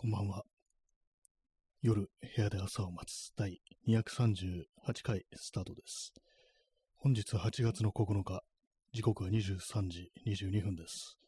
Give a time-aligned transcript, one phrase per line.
[0.00, 0.44] こんばんは。
[1.82, 4.62] 夜、部屋で朝を待つ第238
[5.02, 6.12] 回スタートです。
[6.98, 8.44] 本日8月の9日、
[8.92, 11.18] 時刻は23時22分です。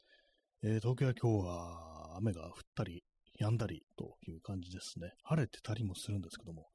[0.63, 3.03] えー、東京は今日は雨が降ったり
[3.41, 5.15] 止んだりという感じですね。
[5.25, 6.69] 晴れてたりもするんですけども、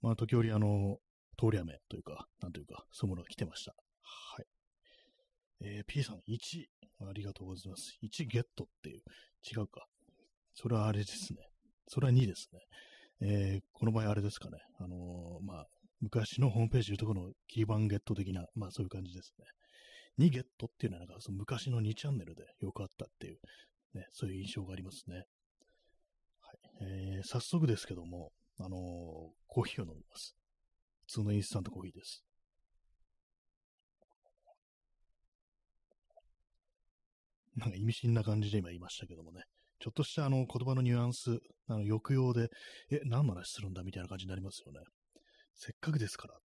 [0.00, 0.96] まあ時折あの、
[1.38, 3.74] 通り雨というか、なんというか、そういうものが来てました。
[4.32, 4.46] はい。
[5.60, 6.64] えー、P さん1、
[7.06, 7.98] ありがとうございます。
[8.02, 9.02] 1ゲットっていう、
[9.44, 9.86] 違うか。
[10.60, 11.38] それはあれですね。
[11.86, 12.60] それは2ですね。
[13.20, 14.58] えー、この場合あれですかね。
[14.80, 15.66] あのー、まあ、
[16.00, 19.32] 昔のホームページいうところのキーバンゲット的な、まあそういう感じです
[20.18, 20.26] ね。
[20.26, 23.38] 2ゲットっていうのはなんかその昔の2チャンネルでよくあったっていう、
[23.94, 25.22] ね、そういう印象がありますね。
[26.40, 26.58] はい。
[26.82, 28.80] えー、早速ですけども、あのー、
[29.46, 30.34] コーヒーを飲みます。
[31.06, 32.24] 普通のインスタントコーヒーです。
[37.54, 39.42] なんか意味深な感じで今言いましたけどもね。
[39.80, 42.48] ちょっとしたあの言葉のニュアンス、あの抑揚で、
[42.90, 43.82] え、何の話するんだ？
[43.82, 44.80] みたいな感じになりますよね。
[45.54, 46.38] せっかくですからっ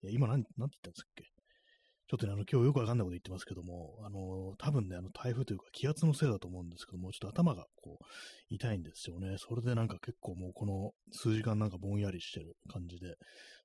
[0.00, 0.06] て。
[0.06, 1.24] いや今何、何て言ったんですっけ？
[1.24, 8.04] ちょっとね、あの、今日よくわかんないこと言ってますけども、あの、多分ね、あの、台風というか気圧のせいだと思うんですけども、ちょっと頭がこう、
[8.48, 9.36] 痛いんですよね。
[9.36, 13.16] それでなんか結構もうこの数時間なんかぼんやりしてる感じで、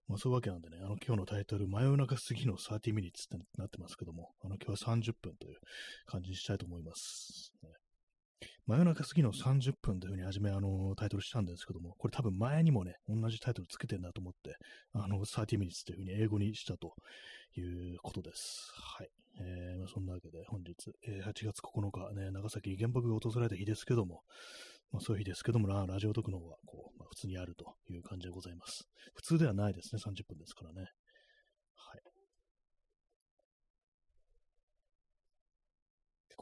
[0.09, 5.55] まあそういうわけなんでね、あの、今日のタイトル、真夜中過ぎの30 minutes ってなってますけども、あの、今日は30分という
[6.05, 7.53] 感じにしたいと思います。
[7.64, 7.70] ね
[8.66, 14.58] 真夜中過ぎの30分というふうに初めあのタイトルしたんですけども、これ多分前にもね、同じタイトルつけてんだと思って、
[14.94, 16.94] あの、30 minutes というふうに英語にしたと
[17.55, 18.71] いうことです。
[18.73, 19.09] はい。
[19.39, 20.73] えー、まあ、そんなわけで本日、
[21.08, 24.21] えー、8月9日ね、長崎原爆が訪れた日ですけども、
[24.91, 28.88] まあ、そういう日ですけども、ラジオ特のはこう、まあ、普通にあるという感じでございます。
[29.16, 30.89] 普通ではないですね、30分ですからね。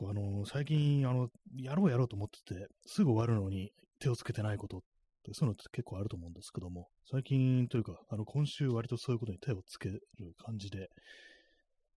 [0.01, 4.81] 構あの、最近、あの、やろうやろうと思ってて、すぐ終わるのに手をつけてないことっ
[5.23, 10.01] て、そういうのって結構あると思うんですけども、最近というか、あの、今週割とそういうことに手をつける
[10.43, 10.89] 感じで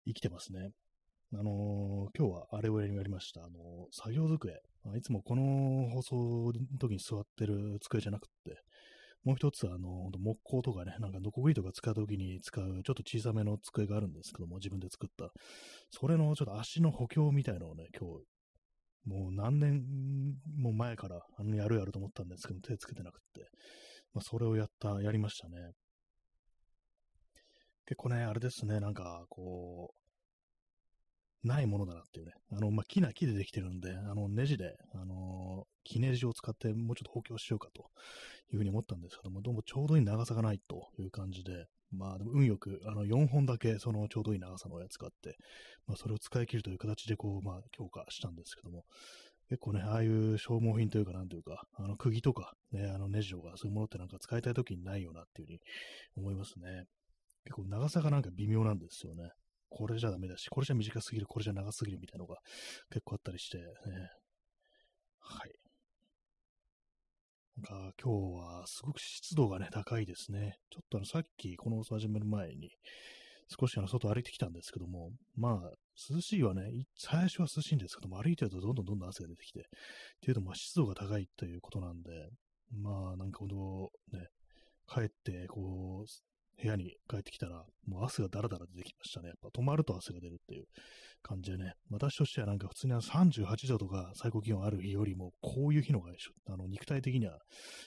[0.05, 0.69] 生きてますね。
[1.33, 3.41] あのー、今日はあれをやりました。
[3.41, 3.51] あのー、
[3.91, 4.61] 作業机。
[4.95, 6.15] いつもこの放送
[6.53, 8.61] の時に座ってる机じゃなくて、
[9.23, 15.31] もう一つ、あの、木工とかね、なんかノコギリとか使うときに使う、ちょっと小さめの机があるんですけども、自分で作った。
[15.89, 18.25] それのちょっと足の補強みたいのをね、今日、
[19.05, 19.83] もう何年
[20.57, 23.49] も前からあのやるやると思ったんですけど、手つけてなくって、
[24.13, 25.73] まあ、それをやった、やりましたね。
[27.85, 30.04] 結構ね、あれですね、なんか、こう、
[31.45, 32.33] ないものだなっていうね。
[32.51, 37.83] あの、まあ、木な木でできてるんで、あの、ネジで、あのー、木ネジを使ってもうちょっと補強しようかと
[38.51, 45.37] いうふうに思ったんですけども、どうもちょうどいい長さがないという感じで、まあ、でも運よく、あの、4本だけ、そのちょうどいい長さのやつがあって、
[45.87, 48.85] まあ、それを使い切るという形で、こう、まあ、強化したんですけども、
[49.49, 55.59] 結構ね、ああいう消耗品というか、なんというか、あの、釘とか、ね、あの、ネジとか、そういうものってなんか使いたい時にないよなっていうふうに
[56.17, 56.85] 思いますね。
[57.43, 59.29] 結構長さがなんか微妙なんですよね。
[59.69, 62.37] これじゃダメだし、これじゃ短すぎる、これじゃ長すぎるみたいなのが
[62.89, 63.63] 結構あったりして、ね。
[65.19, 65.51] はい。
[67.57, 70.57] なんか今日はすごく湿度がね、高いですね。
[70.69, 72.69] ちょっとあのさっきこの放送始める前に、
[73.47, 75.71] 少しあの外歩いてきたんですけども、まあ、
[76.11, 76.63] 涼しいはね、
[76.97, 79.63] 最初は涼しいんですけども、歩いてるとどんどんどんどん汗が出てきて、っ
[80.21, 82.09] ていうと、まあ、湿度が高いということなんで、
[82.71, 84.27] まあ、なんかこの、ね、
[84.87, 86.07] 帰って、こう、
[86.61, 89.29] 部屋に帰ってきたら、もう汗がダラダラ出てきましたね。
[89.29, 90.65] やっぱ止まると汗が出るっていう
[91.21, 96.11] 感じでね、私としてはなんか普通に38度とか最高気温ある日よりも、こういう日のが
[96.47, 97.39] あの肉体的には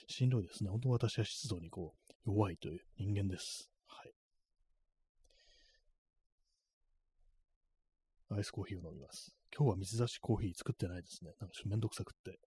[0.07, 0.69] しんどいですね。
[0.69, 3.69] 本当私は湿度にこう弱いという人間です。
[3.87, 4.11] はい。
[8.37, 9.33] アイスコーヒーを飲みます。
[9.55, 11.31] 今日は水出しコーヒー作ってないですね。
[11.39, 12.39] なんかめんどくさくって。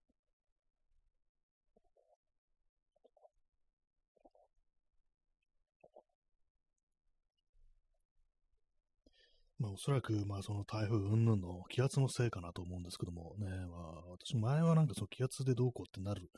[9.63, 16.31] まあ、おそらく、まあ、その台風云々の気圧のせいかなと思うんですけどもね、まあ、私前はなんかその気圧でどうこうってなる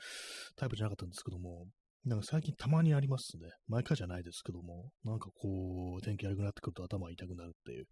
[0.56, 1.64] タイプじゃなかったんですけども、
[2.04, 3.48] なんか最近たまにありますね。
[3.66, 7.86] 毎回じゃないですけども、なんかこう、天気悪くなってくると頭痛くなるっていう。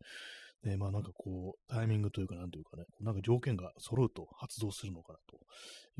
[0.69, 5.39] ね、まあなんかこう、タイミングというかなんというかね、なんか条件が揃うと発動するのかなと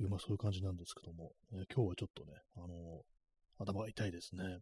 [0.03, 3.01] いう、まあそういう感じなんですけども、ね、今日はちょっとね、あの
[3.59, 4.59] 頭が痛いですね。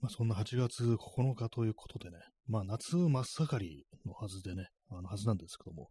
[0.00, 2.18] まあ、そんな8月9日ということでね、
[2.48, 5.88] まあ夏真っ盛りのはずでね、あのはずなんですけども、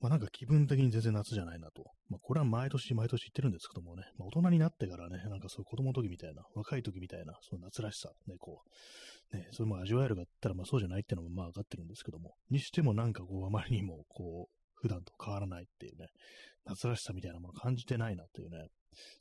[0.00, 1.84] まあなんか気分的に全然夏じゃないなと。
[2.08, 8.62] まあこれは毎年毎年言ってるんですけどもね、まあ、大人になってからね、なんかそういう子供の時みたいな、若い時みたいな、その夏らしさ、ね、こ
[9.32, 16.08] う、ね、それも味わえるかったらまあそうじゃないってのもまあ分かってるんですけども、にしてもなんかこうあまりにもこう、普段と変わらないっていうね、
[16.64, 18.68] 夏らしさみたいなもの感じてないなっていうね、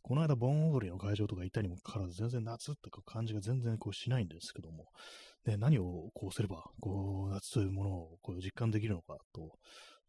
[0.02, 4.86] この間、盆踊りの会場とか行ったにもかかわらず、全然夏って感じが全然こうしないんですけども、
[5.46, 9.42] ね、何をこうすれば、こう、夏というものをこう実感できるのかと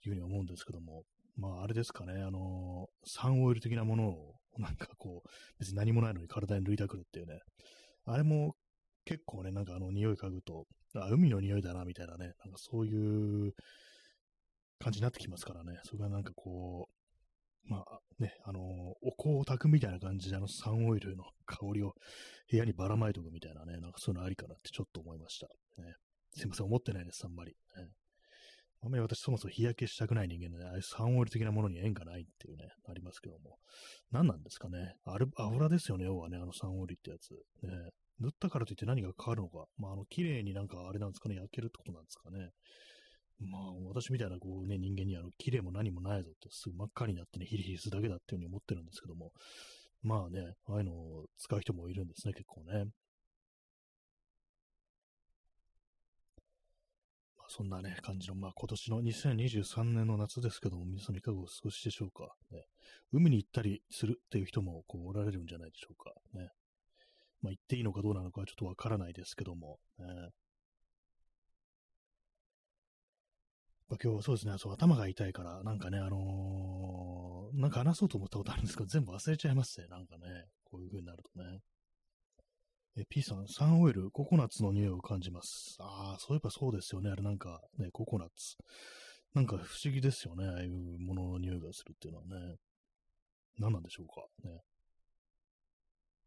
[0.05, 1.03] いうふうに思うんですけども、
[1.37, 5.29] まあ、あれですかね、あのサンオイル的なものを、なんかこう、
[5.59, 7.41] 別に何もないのに体に塗りたくるっていうね、
[8.07, 8.55] あれも
[9.05, 13.53] 結構ね、なんかあの匂い嗅ぐと、あ、海の匂いだな、みたいなね、なんかそういう
[14.79, 16.96] 感じになってきますからね、それがなんかこう、
[17.69, 18.61] まあね、あの
[19.03, 21.95] お香を炊くみたいな感じで、あのサンオイルの香りを
[22.51, 25.49] 部屋にばらまいとくみたいなね、なんかそういうのありかなってちょっと思いました。
[25.83, 25.95] ね、
[26.35, 27.53] すいません、思ってないです、あんまり。
[27.77, 27.89] ね、
[28.83, 33.59] あんまり私そもそも日焼けしたくない人間で、ね、ああいうサンオイル的なものに縁がないっていうね、ありますけども。
[34.13, 34.95] 何なんですかね。
[35.05, 37.33] あれ、油ですよね、要はね、あのサンオイルってやつ。
[37.67, 37.91] ね、
[38.21, 39.67] 塗ったからといって何が変わるのか。
[39.77, 42.51] まあ、あの、綺麗になんかあれなんですかね、焼けるってことなんですかね。
[43.39, 49.33] まあ、私みたいなこうね、人間にあの、綺麗も何もないぞって、すぐ真っ赤になってね、ヒリヒリするだけだっていうふうに思ってるんですけども、
[50.03, 52.85] まあね、ああいうのを使う人もいるんですね、結構ね。
[57.37, 62.35] まあ、そんなね、感じの、まあ今年の2023年の夏ですけども、皆さんいかがお過ごしでしょうか？
[62.51, 62.65] ね、
[63.13, 66.13] 海に行ったりするっていう人もこうおられるんじゃないでしょうか？
[66.33, 66.49] ね。
[67.43, 70.07] まあ言っていいのかどうなのかはちょっとわからないですけども、ね、
[73.89, 80.27] 今日そうですね、そう頭が痛いから、なんかね、あのー、なんか話そうと思ったことあるんですけど、全部忘れちゃいますね、なんかね、
[80.65, 81.61] こういう風になるとね。
[82.99, 85.77] え、P さん、サンオイル、ココナッツの匂いを感じます。
[85.79, 88.57] ああ、そういえばそうですよね、あれなんかね、ココナッツ。
[89.35, 92.57] なんか不思議ですよね、ああいうものの匂いがするっていうのはね。
[93.59, 94.61] 何なんでしょうか、ね。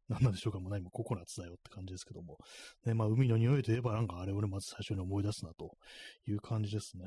[0.08, 2.38] 何なんでしょうかもう何もココナッツだよって感じですけども。
[2.86, 5.78] ね、まあ、海の匂いといえばなんかあれをね、まず最初に思い出すなと
[6.28, 7.06] いう感じですね。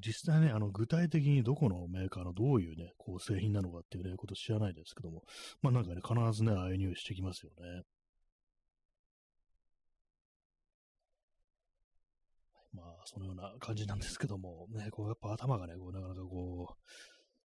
[0.00, 5.22] 実際ね、あの、具体的にどこのメーカーのどういうね、こう製品なのかっていうね、こと知らないですけども、
[5.62, 7.82] まあなんかね、必ずね、ああいう匂いしてきますよね。
[12.72, 16.74] まあ、そのような感じなんですけども、ね、こう、やっぱ頭がね、こう、なかなかこ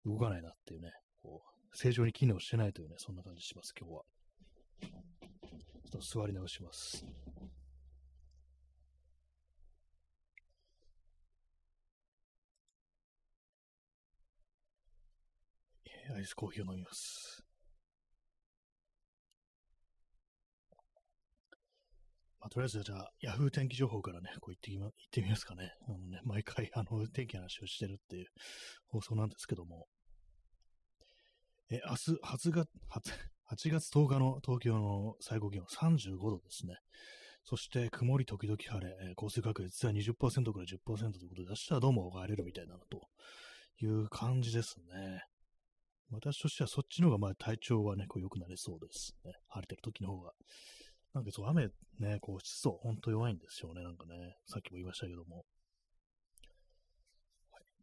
[0.06, 0.92] う、動かないなっていうね、
[1.22, 4.02] こう、正常に機能してないというね、そんな感じします、今日は。
[4.82, 7.06] ちょっと座り直します。
[16.14, 17.44] アイスコーヒーを飲みます。
[22.40, 25.72] まあ、とりあえずじゃあ、ヤフー天気情報からね、こう言ってみ、行ってみますかね。
[25.88, 28.26] あのね、毎回、あの、天気の話をしてるっていう
[28.90, 29.88] 放送なんですけども。
[31.72, 32.70] え、明日、8月、
[33.50, 36.76] 8月10日の東京の最高気温35度ですね。
[37.46, 43.08] そして曇り時々晴れ、え降水確率は20%から10%ということで、明日はどうも晴れるみたいなのと
[43.82, 45.24] いう感じですね。
[46.14, 49.34] 私としてはそっちの方がまあ体調はね、こう良くなりそうですね。
[49.50, 50.32] 晴れてる時の方が。
[51.14, 51.70] なんかそう、雨
[52.00, 54.36] ね、こう湿度、ほんと弱いんですよね、なんかね。
[54.48, 55.46] さっきも言いましたけども。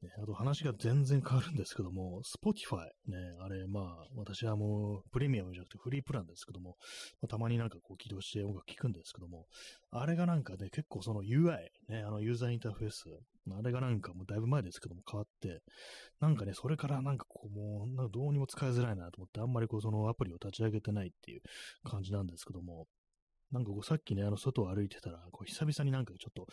[0.03, 6.77] ね、あと話が全然変わるんですけども、Spotify ね、あれ、まあ、私はもうプレミアムじゃなくてフリープランですけども、
[7.21, 9.47] まあ、たまになんかこう起動して音楽聴くんですけども、
[9.91, 13.05] あれがなんかね、結構その UI、ね、あのユーザーインターフェース、
[13.59, 15.63] あれがなんかもうだいぶ前ですけども変わって、
[16.21, 21.41] なんかね、それからなんかこうもう、なんかどうにも使いづらいなと思って、あんまりこうそのアプリを立ち上げてないっていう
[21.85, 22.87] 感じなんですけども、
[23.53, 26.47] なんかこうさっきね、あの外を歩いてたら、こう久々になんかちょっと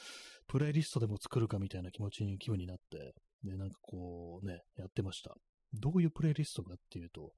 [0.48, 3.14] プレイリストでも作るかみたいな気持ちに、気分になって、
[3.44, 5.36] で、なんかこうね、やってました。
[5.74, 7.34] どういうプレイリストかっていうと、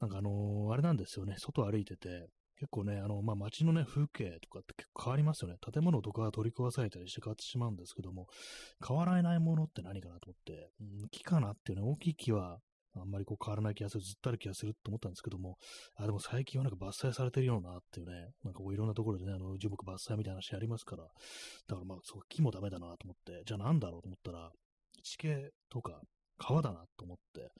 [0.00, 2.26] なんかあのー、あれなんですよね、外歩いてて、
[2.58, 5.56] 結構ね、あの、まあ、街のね、風景とかって結構変わりますよね。
[5.72, 8.26] 建物とか取り壊されたりして変わってしまうんですけども、
[8.86, 12.58] 変わらないものって何かなと思って、うん、木かなっていうね、大きい木は、
[12.96, 15.56] あんまりこう変わらない気がする、ずっとある気がすると思ったんですけども、
[15.96, 18.12] あ、でも最近はなんか伐採されてるようなっていうね、
[18.42, 21.10] なんかこういろんなところでね、あの、樹木伐採みたいな話ありますから、だ
[21.76, 24.50] からまあ、そう、木もダメだなと思って、じゃあなんだろうと思ったら、
[25.04, 26.00] 地形とか
[26.38, 27.50] 川だなと思って、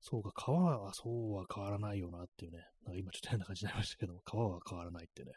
[0.00, 5.32] そうか、川はそうは変わらないよなっていうね、なんか今ちょっと変な感じになりましたけども、川は変わらないってね、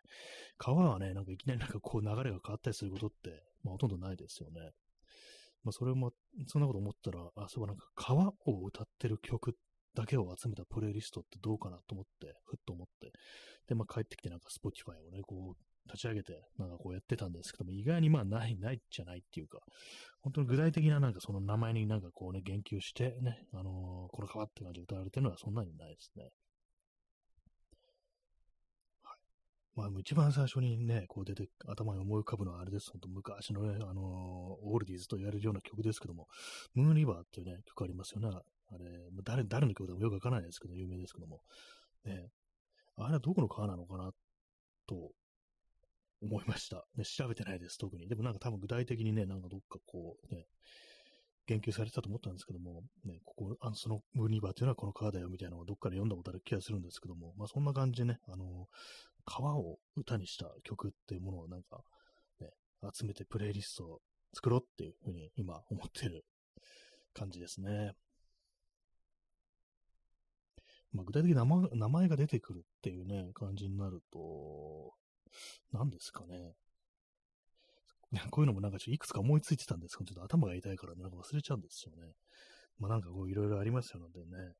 [0.58, 4.72] 川はね、なんかいきなりなんかこう流れが変わったりすることって、まあほとんどないですよね。
[5.64, 6.12] まあそれも、
[6.48, 9.56] そんなこと思ったら、あ、そうか、なんか川を歌ってる曲
[9.94, 13.12] だけを集めたプレイリストってどうかなと思って、ふっと思って、
[13.68, 19.60] で、まあ帰ってきてなんか Spotify をね、こう立ち上げて、なんかこうやってたんですけども、意外にまあない、ないじゃないっていうか、
[20.22, 26.30] 本当に具体的ななんかその名前になんかこうね、言及してね、あのー、この川って感じで歌われてるのはそんなにないですね。
[29.04, 29.90] はい。
[29.92, 32.92] まあ、一番最初にね、こう出て、頭に思い浮かぶのはあれです。
[32.92, 36.28] 本当昔のね、あのー、オールディーズと言われるような曲ですけども、
[36.74, 38.30] ムーンリバーっていうね、曲ありますよね。
[38.30, 38.86] あれ、
[39.24, 41.42] 誰、誰の曲でもよくわからないですけど、有名ですけども。
[42.04, 42.30] ね、
[42.98, 44.12] あれはどこの川なのかな、
[44.88, 45.12] と
[46.22, 46.86] 思いました。
[46.96, 48.08] ね、調べてないです、特に。
[48.08, 50.48] でもなんか多分具体的にね、なんかどっかこう、ね、
[51.48, 58.68] 言及されたと思ったんですけども、ね、ここ、あのそのムーニバーっていうのはこの川だよみたいなのをどっかで読んだことある気がするんですけども、まあそんな感じでね、あの、
[59.26, 61.82] 川を歌にした曲っていうものをなんか、
[62.40, 62.50] ね、
[62.94, 64.02] 集めてプレイリストを
[64.34, 66.26] 作ろうっていうふうに今思ってる
[67.14, 67.94] 感じですね。
[70.94, 74.94] まあ、具体的に名前が出てくるっていうね、感じになると、
[75.72, 76.54] 何ですかね。
[78.32, 82.14] こういうのもなんかちょっといくつか思いついてたんですけど、ちょっと頭が痛いからなんか忘れちゃうんですよね。
[82.80, 84.54] まあなんかこういろいろありますよのでね。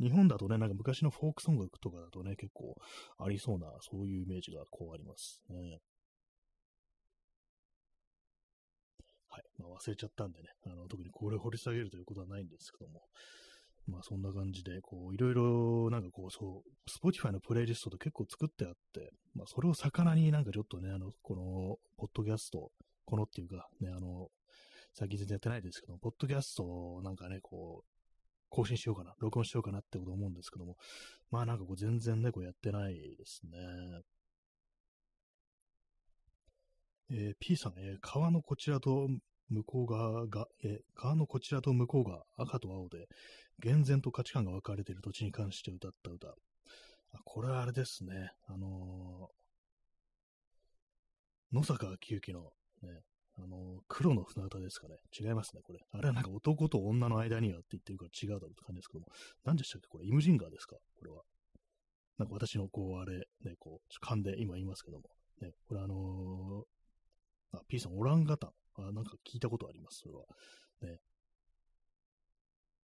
[0.00, 2.74] 日本だとね、なんか昔のフォークソングとかだとね、結構
[3.18, 5.78] ありそうな、そういうイメージがこうありますね。
[9.28, 9.42] はい。
[9.58, 13.02] まあ忘れちゃったんでね、あの特にこれを掘り下げるということはないんですけども、
[13.90, 22.70] まあそんな感じで、こう、いろいろ、なんかこう、そう、Spotify のプレイリストと結構作ってあって、まあそれを魚になんかちょっとね、あの、この、ポッドキャスト、
[23.04, 24.28] このっていうか、ね、あの、
[24.94, 28.00] 最近全然やってないですけど、ポッドキャストなんかね、こう、
[28.48, 30.76] 更新しようかな、録音しようかなってこと思うんですけども、
[31.30, 33.50] まあなんかこう全然ね、こうやってないですね。
[37.12, 39.08] えー、P さん、えー、川のこちらと
[39.50, 43.08] 向こう側が、えー、川のこちらと向こうが赤と青で、
[43.58, 46.28] 厳然と価値観が分かれている土地に関して歌った歌。
[46.28, 48.30] あこれはあれですね。
[48.46, 52.52] あのー、野坂昭之の、
[52.82, 53.02] ね、
[53.36, 54.96] あの、黒の船歌ですかね。
[55.18, 55.80] 違いますね、これ。
[55.90, 59.06] あれはなんか男と女の間にはって言ってるから違うだろうって感じですけども。
[59.44, 60.76] 何でしたっけこれ、イムジンガーですか？
[60.96, 61.22] これは。
[62.18, 65.10] なんか私のこう、あれ、ね、こう、勘で今言いますけども。
[65.40, 68.50] ね、これあのー、あ、P さん、オランガタン。
[68.76, 70.24] あ、なんか聞いたことあります、それは。
[70.82, 70.98] ね。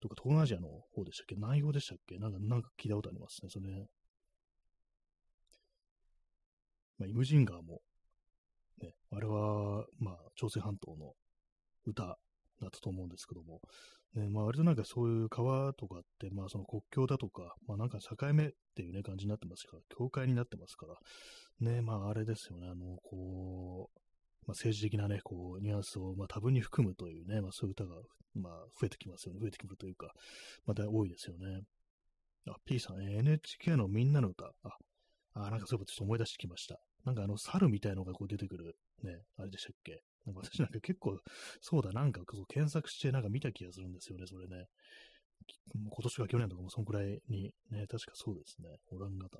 [0.01, 1.35] とか、東南アジアの方でしたっけ？
[1.35, 2.17] 内容でしたっけ？
[2.17, 3.87] なんか、なんか聞いたことありますね、それ。
[6.97, 7.81] まあ、イムジンガーも、
[8.81, 11.13] ね、あれは、まあ、朝鮮半島の
[11.85, 12.17] 歌だ
[12.67, 13.61] ったと思うんですけども、
[14.13, 20.95] ね、まあ、割となんかそういう川とかって、まあ、その国境だとか、まあ、なんか境目っていうね、感じになってますから、境界になってますから、
[21.59, 23.99] ね、まあ、あれですよね、あの、こう、
[24.47, 27.95] まあ、政治的なね、こう、ニュアンスを、まあ、多分に含むというね、まあ、そういう歌が、
[28.35, 29.39] まあ、増えてきますよね。
[29.41, 30.11] 増えてくるというか、
[30.65, 31.61] また多いですよね。
[32.47, 34.51] あ、P さん、NHK のみんなの歌。
[34.63, 34.77] あ、
[35.33, 36.79] あなんかそういうことちょっと思い出してきました。
[37.05, 40.01] なんかあの、猿みたいのがこう出てくる、ね、あれでしたっけ？
[40.25, 41.17] なんか私なんか結構、
[41.61, 44.65] そうだ、なんかそう検索してなんか見た気がするんですよね、それね。
[45.73, 48.69] 今年か去年とかもそんくらいに、ね、確かそうですね。
[48.91, 49.39] オランガタ。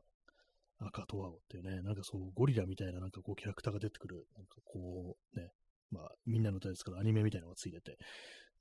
[0.79, 5.51] 赤と青っていうね、なんかそう、ゴリラみたいななんかこうキャラクターが出てくる、なんかこう、ね、
[5.91, 7.97] まあ、みんなの歌ですからアニメみたいなのがついてて、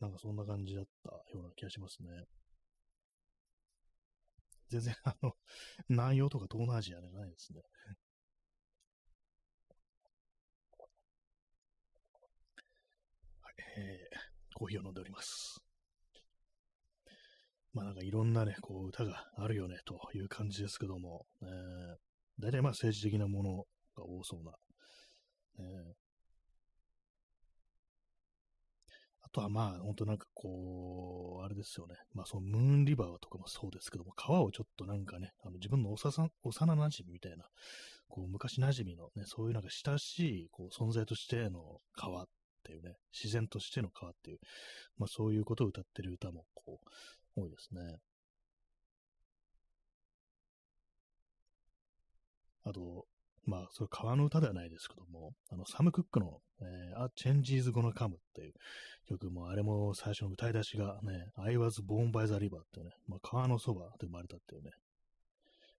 [0.01, 2.09] なんかそんな感じだったような気がしますね。
[4.69, 5.33] 全然、あの、
[5.89, 7.63] 内容とか東南アジアじゃないですね。
[13.41, 14.19] はい、えー、
[14.55, 15.64] コーヒーを飲んでおります。
[17.75, 21.49] まあなんかいろんなね、こう歌があるよねという感じですけども、えー、
[22.39, 23.65] 大体まあ政治的なもの
[23.97, 24.53] が多そうな、
[25.59, 25.65] えー、
[29.23, 37.45] あとはまあ本当なんかこう、あれですよね、まあそのムーンリバーとかもそうですけども、川をちょっとなんかね、あの自分の幼幼馴染みたいな、
[38.07, 42.27] こう昔馴染みのね、そういうなんか親しいこう存在としての川っ
[42.63, 44.39] ていうね、自然としての川っていう、
[44.97, 46.89] まあそういうことを歌ってる歌もこう、
[47.37, 47.99] 多いですね。
[52.65, 53.05] あと、
[53.47, 58.53] まあ、それ川の歌ではないですけども、あの、サム・クックの、えー、A Change is Gonna Come っていう
[59.09, 64.71] 曲も、あれも最初の歌い出しがね、I was born by the river っていうね、まあ、川のそばで生まれたっていうね、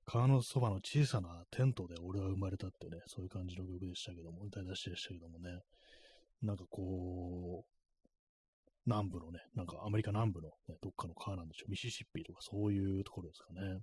[0.05, 5.49] 川のそばの小さなテントで俺は生まれたっていうね、そういう感じの曲でしたけども、歌い出しでしたけどもね、
[6.43, 7.74] なんかこう、
[8.85, 11.71] 南部のね、なんかアメリカ南部の、ね、どっかの川なんでしょう。
[11.71, 13.81] ミシシッピとかそういうところですかね。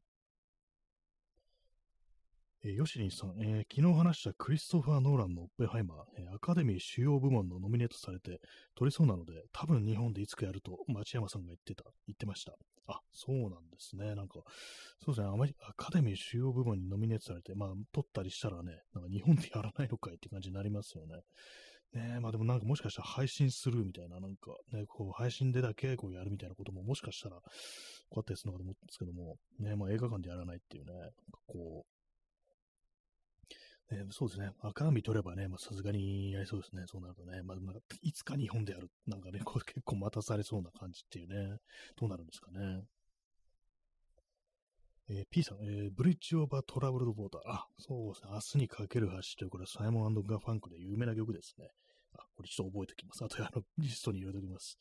[2.65, 8.41] えー、ヨシリンさん、えー、昨日話したクリストファー・ノーランのオッペンハイマー、えー、アカデミー主要部門のノミネートされて
[8.77, 12.55] 取りそうなので、多分日本でいつかやると町山さんが言ってた、言ってました。
[12.87, 14.15] あ、そうなんですね。
[14.15, 14.41] なんか、
[15.05, 21.17] そうですね、あまりアカデミー主要部門にノミネートされて、まあ、取ったりしたらね、なんか日本でやらないのかいって感じになりますよね。
[21.95, 30.93] ねえまあでもなんかもしかしたら配信するみたいな、なんかね、こう配信でだけこうやるみたいなことももしかしたらこうやったりするのかと思うんですけども、ね、まあ映画館でやらないっていうね、
[31.47, 31.93] こう、
[33.95, 34.51] ね、そうですね。
[34.63, 36.85] 赤網取ればね、まあ、さすがにやりそうですね。
[36.87, 37.43] そうなるとね。
[37.43, 38.89] まあ、なんかいつか日本でやる。
[39.07, 41.59] なんかね、こう結構待たされそうな感じっていうね。
[42.01, 42.85] どうなるんですかね。
[45.11, 47.41] えー、P さん、えー、ブリッジオーバートラブルドボーター。
[47.53, 48.31] あ、そうですね。
[48.33, 51.69] 明日にかける橋という、これサイモンガファンクで有名な曲ですね。
[52.15, 53.25] あ、これちょっと覚えておきます。
[53.25, 54.79] あとあの、リストに入れておきます。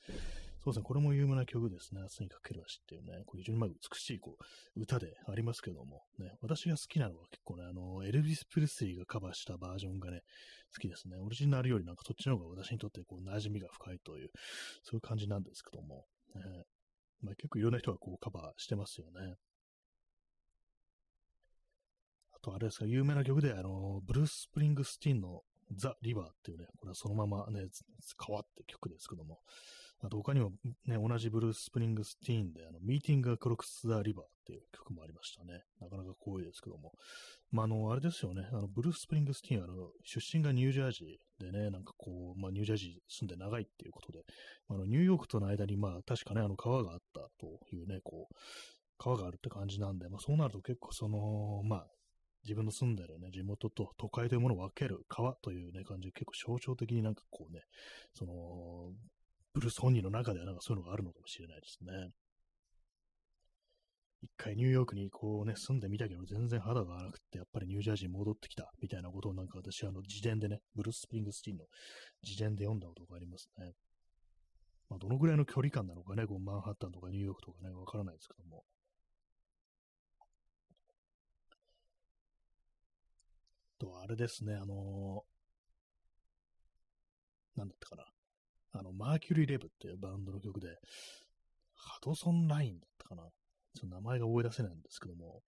[0.63, 0.83] そうですね。
[0.83, 2.01] これも有名な曲ですね。
[2.01, 3.23] 明日にかける橋っていうね。
[3.25, 4.37] これ非常にまあ美しいこ
[4.75, 6.35] う歌でありますけども、ね。
[6.41, 10.21] 私が好きなのは結構ね、あの、エルビス・プレスリーがカバーしたバージョンがね、
[10.73, 11.17] 好きですね。
[11.17, 14.29] オリジナルよりなんかそっちの方が私にとってこう馴染みが深いという、
[14.83, 16.41] そういう感じなんですけども、ね。
[17.21, 19.35] まあ、結構いろんな人がこうカバーしてますよね。
[22.33, 25.41] あとあれですか、有名な曲で、あの、ブルース・スプリングスティンの
[25.75, 27.67] The River っていうね、これはそのままね、
[28.25, 29.39] 変わって曲ですけども、
[30.03, 30.51] あと他にも
[30.87, 35.63] ね、同じブルース・スプリングスティーンで、あの、 Meeting Across the River っていう曲もありましたね。
[35.79, 36.93] なかなか光栄ですけども。
[37.51, 44.23] まあ、あの、あれですよね、あの、ブルース・スプリングスティーンは、あの、出身がニュージャージーでね、なんかこう、まあ、ニュージャージー住んで長いっていうことで、
[44.69, 48.35] あの、ニューヨークとの間に、まあ、確かね、あの、川があったというね、こう、
[48.97, 51.87] 川があるって感じなんで、まあ、そうなると結構その、まあ、
[52.43, 57.61] 自分の住んでるね、地元と都会というものを分ける川というね、感じで結構象徴的になんかこうね、
[58.13, 58.91] その、
[59.53, 62.11] ブルース本人の中ではなんかそういうのがあるのかもしれないですね。
[64.23, 71.65] 一回ニューヨークにこうね、住んでみたけど全然肌が荒くて、やっぱりニュージャージーに戻ってきたみたいなことをなんか私あの自伝でね、ブルース・スプリングスティンの
[72.23, 73.71] 自伝で読んだことがありますね。
[74.89, 78.63] まあ、どのぐらいの距離感なのかね、こうマンハッタンとかニューヨークとかね、わからないですけども。
[83.81, 88.05] と、あれですね、あのー、なんだったかな。
[88.73, 90.67] あの、マーキュリーレブっていうバンドの曲で、
[91.73, 93.23] ハドソンラインだったかな。
[93.23, 95.41] ちょっと名前が思い出せないんですけども、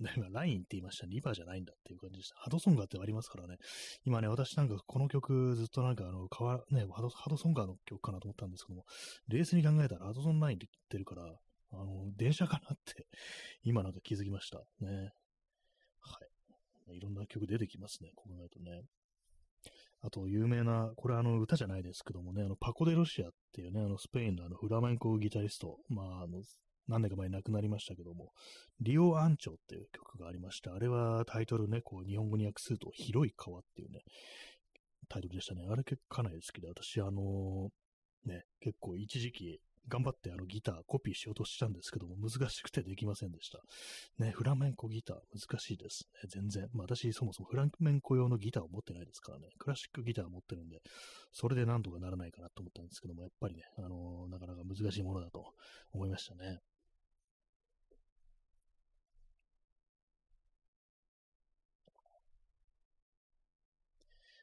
[0.00, 1.06] ね、今、ラインって言いました。
[1.06, 2.36] リバーじゃないんだっていう感じでした。
[2.36, 3.56] ハドソンガーってありますからね。
[4.04, 8.84] 今ね、私なんかこの曲ずっとなんかあの、かわ、ね、ハドハドソンガーの曲かなと思ったんですけども、
[9.28, 11.22] 冷静に考えたらハドソンラインって言ってるから、
[11.72, 13.06] あの、電車かなって
[13.62, 14.58] 今なんか気づきました。
[14.80, 15.12] ね。
[16.00, 16.35] はい。
[16.92, 18.82] いろんな曲出てきますね、こう考えるとね。
[20.02, 26.42] あと、有名な、これあの歌じゃないですけどもね、あのパコ・デ・ロシアっていうね、あのスペインのあのフラメンコギタリスト、まあ、あの
[26.88, 28.32] 何年か前に亡くなりましたけども、
[28.80, 30.74] リオ・アンチョっていう曲がありました。
[30.74, 34.02] あれはタイトルね、こう日本語に訳すると、広い川っていうね、
[35.08, 35.66] タイトルでしたね。
[35.68, 43.60] あれ結構かなり好きで、私、あのー、ね、結構一時期、頑張ってあのギターコピーしようとしたんですけども、難しくてできませんでした。
[44.18, 46.68] ね、フラメンコギター難しいですね、全然。
[46.72, 50.80] まあ私そもそもフラメンコ用のギターを持ってないですからね、クラシックギターを持ってるんで、
[51.32, 55.52] それで何とかならないかなと思ったんですけども、やっぱりね、あのー、なかなか難しいものだと
[55.92, 56.60] 思いましたね。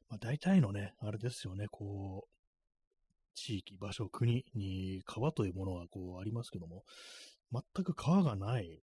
[0.10, 2.43] まあ、大体のね、あれですよね、こう、
[3.34, 6.84] 地域、場所、国に川というものはこうありますけども、
[7.52, 8.82] 全く川がない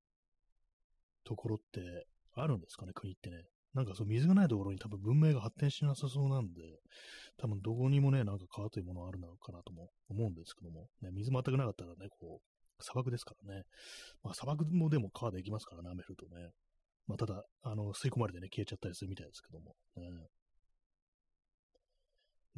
[1.24, 3.44] ところってあるんですかね、国ってね。
[3.74, 6.62] なんかそう水がないところに多分文明が発展しなさそうなんで、
[7.36, 13.62] 多分どこにもね、なんか川というものはあるのかなとも思うんですけども、ね、水全くなかったらね、こう、砂漠ですからね。
[14.22, 16.50] まあ砂漠もでも川で行きますからね、雨降るとね。
[17.06, 19.74] まあただ、あの、吸い込まれてね、消えちゃったりするみたいですけども。
[19.96, 20.08] ね、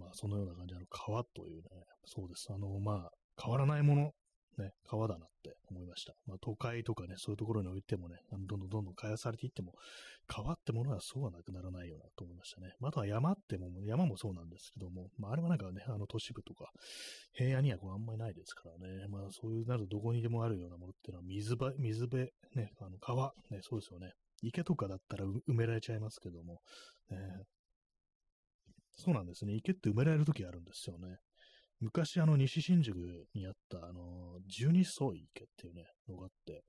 [0.00, 1.62] まあ、そのような感じ、の、川というね、
[2.06, 2.48] そうです。
[2.50, 3.10] あの、まあ、
[3.40, 4.12] 変わらないもの、
[4.58, 6.14] ね、川だなって思いました。
[6.26, 9.72] まあ、都会とかね、そういうところにおいてもね、どんどんどんどん開発されていっても、
[10.26, 12.72] 川ってものはそうはなくならないよなと思いましたね。
[12.80, 16.70] まあ、あとは山っても、山もそうなんですけども、まあ、あれはなんかね、あの都市部とか、
[17.32, 24.12] 平野にはこうあんまりないですからね、まあ、そういうなるとどこにでもあるようなものっていうのは、水場、水辺、ね、あの川、ね、そうですよね。
[24.42, 26.60] 池とかだったら埋められちゃいますけども、
[27.10, 27.18] ね、
[28.96, 29.55] そうなんですね。
[29.55, 31.18] 池って埋められるときあるんですよね。
[31.81, 32.96] 昔、あの、西新宿
[33.35, 36.62] にあった、あの、十二層池っていうね、のがあって、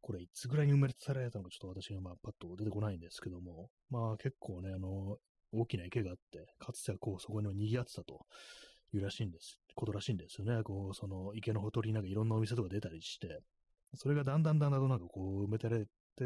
[0.00, 5.16] これいつぐらいに埋められたのかちょっと私がまあパッと出てこないんですけども、まあ結構ね、あの、
[5.52, 8.24] 大きな池があって、かつてはこう、そこに賑わってたと
[8.94, 10.62] いうらしいんです、ことらしいんですよね。
[10.62, 13.40] こう、その池のほとりになんかいろんなお店とか出たりして、
[13.94, 15.68] それがだんだんだんだんとなんかこう、埋めて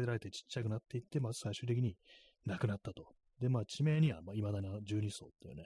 [0.05, 1.95] られてちっちゃくなっていって、まあ最終的に
[2.45, 3.07] なくなったと
[3.41, 5.65] で、まあ、地名には、まあ、未だに十二層っていうね、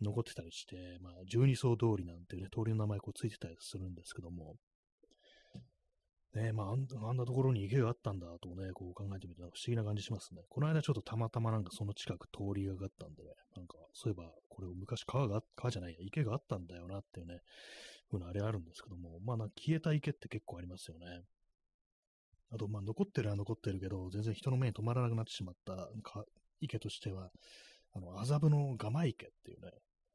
[0.00, 4.54] 残ってたりして、まあ、十二層通りなんていうね、通りの名前こうついてたりするんですけども、
[6.34, 10.42] ねまあ、あんなところに池があったんだとね、こう考えてみて、不思議な感じしますね。
[10.48, 17.40] この間ちょっとたまたまなんかその近く通りがかったんでね、なんか、そういえば、これ昔川が、川じゃないや、池があったんだよなっていうね、
[18.08, 21.22] ふうなあれあるんですけども、まあな、消えた池って結構ありますよね。
[22.52, 25.88] あと、まあ、残ってるは残ってるけど、全然人の目に留まらなくなってしまった
[26.60, 27.30] 池としては、
[27.92, 29.72] あの、麻布のガマ池っていうね、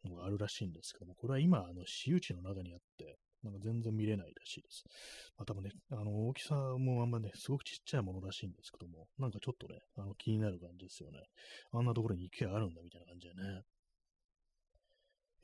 [0.10, 4.84] のがあるらしいんですけども、これは今、あの、私有地の中にあって、なんか全然見れないらしいです。
[5.38, 11.20] まあ多分ね、あの、大きさもあんまね、すごくちっちゃいものらしいんですけども、なんかちょっとね、あの、気になる感じですよね。
[11.72, 13.62] あんなところに池があるんだみたいな感じでね。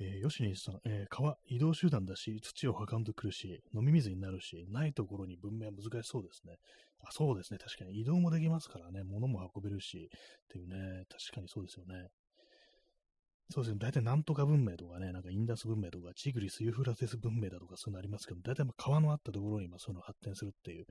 [0.03, 6.55] えー、吉西さん、えー、川、移動手段だし、土を運んでくるし、飲み水になるし、ないところに文明は難しそうですね。
[7.03, 7.59] あ、そうですね。
[7.59, 12.07] 確かに移動もできますからね、物も運べるし、っていうね、確かにそうですよね。
[13.51, 13.79] そうですね。
[13.79, 20.85] 大体なんとか文明とかね、なんかインダス文明とか、チグリス・ユーフラテス文明だとかそういうのありますけど、大体ま川のあったところにまあそういうの発展するっていう、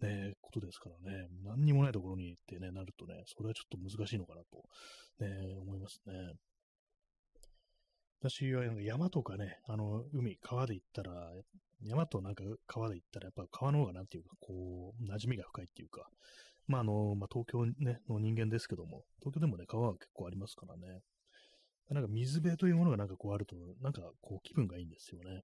[0.00, 1.28] ね、ことですからね。
[1.44, 4.64] 何にもないところにってね、なるとね、それはちょっと難しいのかなと、
[5.24, 6.32] ね、思いますね。
[8.20, 11.32] 私は山とかね、あの、海、川で行ったら、
[11.82, 16.08] 山となんか川で行ったら、やっぱ川の方がなんていうか、こう、馴染みが深いっていうか、
[16.66, 21.00] まあ、あの、まあ、東京、ね、の人間ですけども、東京でもね、川は結構ありますからね。
[21.90, 25.42] なんか水辺というものがなんかこうあると、なんかこう気分がいいんですよね。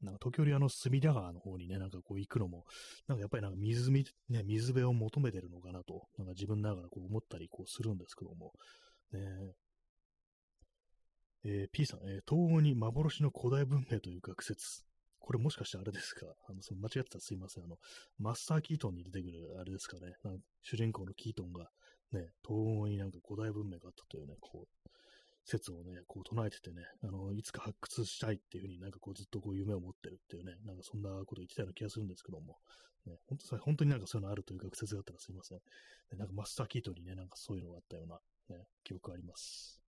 [0.00, 2.64] なんか時折あの隅田川の方にね、なんかこう行くのも、
[3.08, 4.04] なんかやっぱりなんか水ね、
[4.44, 8.52] 水辺を求めてるのかなと、なんか自分ながらこう思ったりこうするんですけども、
[9.12, 9.20] ね、
[11.48, 14.82] えー、P さん、えー、東欧に幻の古代文明という学説。
[15.20, 16.26] これもしかしてあれですか？
[16.50, 17.64] あの、その間違ってたらすいません。
[17.64, 17.78] あの、
[18.18, 20.16] マスター・キートンに出てくるあれですかね。
[20.24, 21.70] なん主人公のキートンが
[22.10, 24.88] ね、東欧になんか古代文明があったというね、こう、
[25.44, 32.58] 説をね、こう唱えててね、あの、いつか発掘したいっていうふうになんかこうずっとこう夢を持ってるっていうね、なんかそんなこと言ってたような気がするんですけども、
[33.04, 35.60] ね、本当本当になんかそういうのあるという学説があったらすいません。
[36.10, 39.85] でなんかマスター・キートンにね、なんかそういうのがあったような、ね、記憶があります。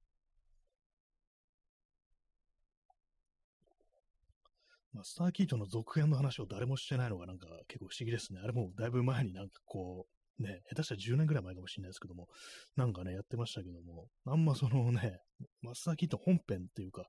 [4.94, 8.40] マスター・キートの続編の話を誰もしてないのがなんか結構不思議ですね。
[8.42, 10.06] あれもだいぶ前になんかこ
[10.38, 12.28] う、ね、下手したら10年ぐらい前かもしれないですけども、
[12.76, 15.20] なんかね、やってましたけども、あんまそのね、
[15.62, 17.06] マスター・キート本編っていうか、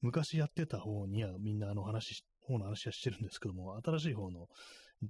[0.00, 4.48] 昔やってた方にはみんなあの話、方の話はしてるんですけども、新しい方の、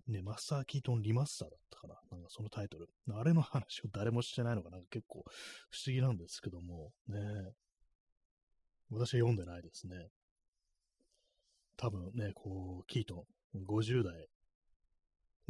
[0.07, 1.95] ね、マスター・キートンリマスターだったかな。
[2.11, 2.89] なんかそのタイトル。
[3.15, 5.25] あれの話を誰もしてないのがなんか結構
[5.71, 7.19] 不思議なんですけども、ね。
[8.91, 10.09] 私は読んでないですね。
[11.83, 14.29] 多分ね、こう、キートン、50代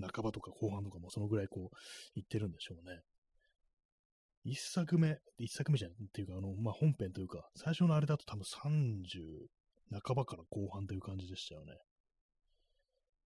[0.00, 1.76] 半ばとか後半とかもそのぐらいこう、
[2.14, 3.00] 言ってるんでしょうね。
[4.42, 11.74] 一作目、一作目じゃないっていうか、あの、まあ、本編というか、最初のあれだと多分30半ばから後半という感じでしたよね。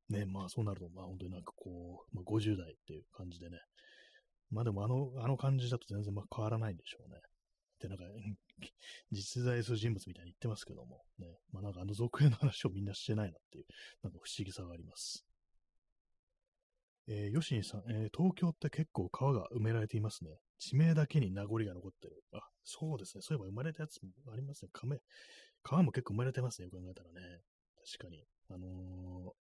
[0.09, 3.59] ね、まあそうなると、まあ本当になんかこう、まあ、50代っていう感じでね。
[4.51, 7.21] まあでもあの、あの感じだと全然まあ変わらないんでしょうね。
[7.79, 8.05] で、なんか、
[9.13, 11.39] 実在する人物みたいに言ってますけども、ね。
[11.53, 13.67] まあなんかあの続編の話をみんなしてないなっていう、
[14.03, 15.27] なんか不思議さがあります。
[17.09, 20.31] えー、吉さん、えー、東京って結構川が埋められていますね。
[20.59, 22.25] 地名だけに名残が残ってる。
[22.33, 23.23] あ、そうですね。
[23.23, 24.71] そういえば生まれたやつもありますね。
[24.73, 24.99] 亀
[25.63, 26.65] 川も結構生まれてますね。
[26.65, 27.41] よく考えたらね。
[27.99, 28.25] 確かに。
[28.49, 29.35] あの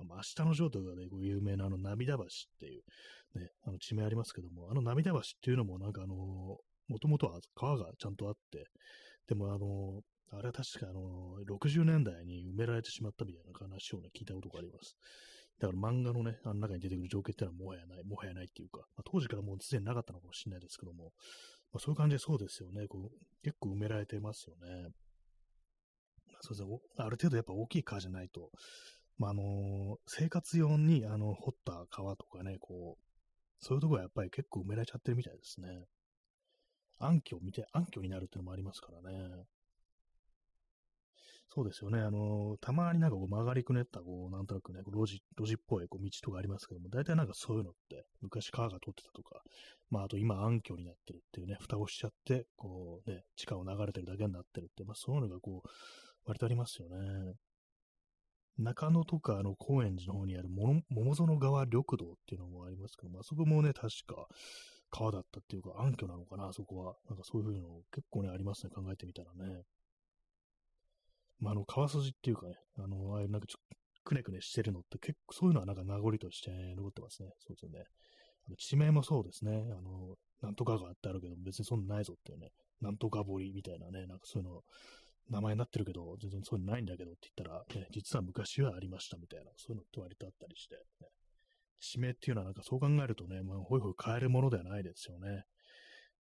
[0.00, 2.26] ー、明日の城とかでご有名なあの涙橋っ
[2.58, 2.82] ていう
[3.38, 6.18] ね、あの地名ありますけども、あの涙橋っていうのもなんかあのー、
[6.88, 8.66] もともとは川がちゃんとあって、
[9.28, 14.96] でもあの、あれは確かあの、60年代に埋められてしまったみたいな話をね、聞いたことがあります。
[15.58, 21.12] だから漫画のね、あの中に出てくる情景ってのはもはやない、もはやないっていうか、まあ、当時からもうすでになかったのかもしれないですけども、
[21.72, 22.86] まあ、そういう感じでそうですよね。
[22.88, 24.90] こう結構埋められてますよね。
[26.42, 26.78] そうですね。
[26.98, 28.50] ある程度やっぱ大きい川じゃないと、
[29.18, 35.68] まあ、あの、生活用にあの掘った川とかね、こう、そういうところはやっぱり結構埋められちゃってるみたいですね。
[36.98, 39.44] 暗渠見て、暗渠になるっていうのもありますからね。
[41.48, 42.00] そうですよね。
[42.00, 49.40] あの、たまになんかこう曲がりくねった、こう、なんとなくね、路地、路地っぽいこう道とかありますけども、大体なんかそういうのって、昔川が通ってたとか、
[49.88, 55.68] まあ、あと今暗渠になってるっていうね、蓋をしちゃって、こうね、地下を流れてるだけになってるって、まあそういうのがこう、
[56.26, 57.34] 割とありますよね。
[58.58, 60.82] 中野とか、あの、高円寺の方にある桃
[61.14, 64.26] 園川緑道っていうのもありますけども、あそこもね、確か、
[64.96, 66.94] 川だったっていうか、暗渠なのかな、あそこは。
[67.08, 69.62] なんかそういうの結構ね、ありますね、考えてみたらね。
[71.38, 77.28] まあ、あの、川筋っていうかね、あの、ああいうなんかちょっとくねくねしてるのって結構そういうのはなんか名残として残ってますね。
[77.40, 77.84] そうですよね。
[78.46, 79.66] あの地名もそうですね。
[79.76, 82.48] あの、なんとかがあってあるけど、別にそんなないぞっていうね、
[82.80, 84.62] なんとか堀みたいなね、なんかそういうの、
[85.28, 91.08] 名前になってるけど、全然そういうのないんだけどって言ったら、ね、実は昔はありましたみたいな、そういうのって割とあったりして、ね、
[91.80, 95.44] 地名っていうのはなんかそう考えるとね、まあ、ほいほい変えるものではないですよね。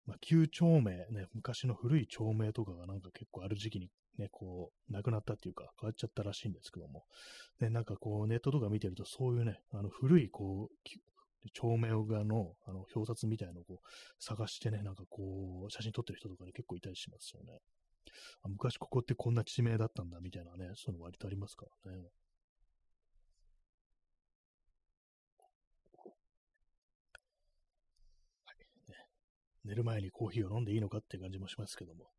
[0.06, 7.04] まあ、旧町名、ね、昔の古い町名とかがなんか結構ある時期にね、こう、なくなったっていうか、変わっちゃったらしいんですけども、
[7.60, 10.88] ね、なんかこう、ネットとか見てると、そういうね、あの、古い、こう、
[11.54, 13.88] 長命画のあの表札みたいのをこう
[14.24, 17.60] 探してね、なんかこう、写真撮ってる人とかで結構いたりしますよね。
[18.48, 21.98] 昔ここってこんな地名だったんだみたいなね、そういうの割とありますからね。
[28.46, 28.96] はいね、
[29.64, 32.10] 寝る前にコーヒーを飲んでいいのかって感じもしますけども。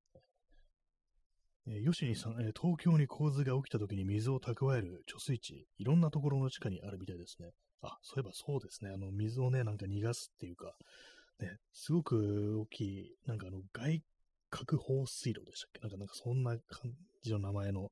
[1.65, 7.51] えー、吉さん、えー、東京に洪水が起きた時に水を蓄える貯水池、いろんなところの地下にあるみたいですね。
[7.81, 8.91] あ、そういえばそうですね。
[8.91, 10.73] あの、水をね、なんか逃がすっていうか、
[11.39, 14.01] ね、すごく大きい、なんかあの、外
[14.49, 15.79] 核放水路でしたっけ？
[15.81, 16.91] なんか、なんかそんな感
[17.23, 17.89] じの名前の、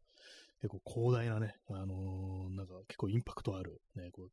[0.61, 4.29] 結構広大なね、あのー、なんか結構インパクトある、ね、こう、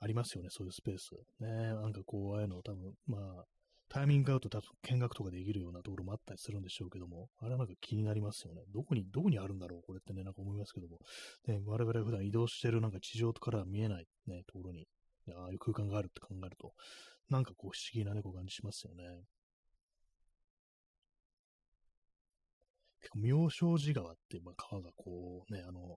[0.00, 1.10] ありますよね、そういうスペース。
[1.40, 3.44] ね、なんかこう、ああいうの多分、まあ、
[3.90, 8.62] タイミングアウト多分見学とかできるようなところもあったりするんでしょうけども、あれはなんか気になりますよね。
[8.72, 11.00] どこに、どこにあるんだろうこれってね、なんか思いますけども、
[11.48, 14.86] ね、我々普段移動してるなんか地上からは見えないね、ところに、
[15.36, 16.72] ああいう空間があるって考えると、
[17.30, 19.24] なんかこう不思議なね、こう感じしますよね。
[23.00, 25.96] 結構、妙正寺川って、まあ、川がこうね、あの、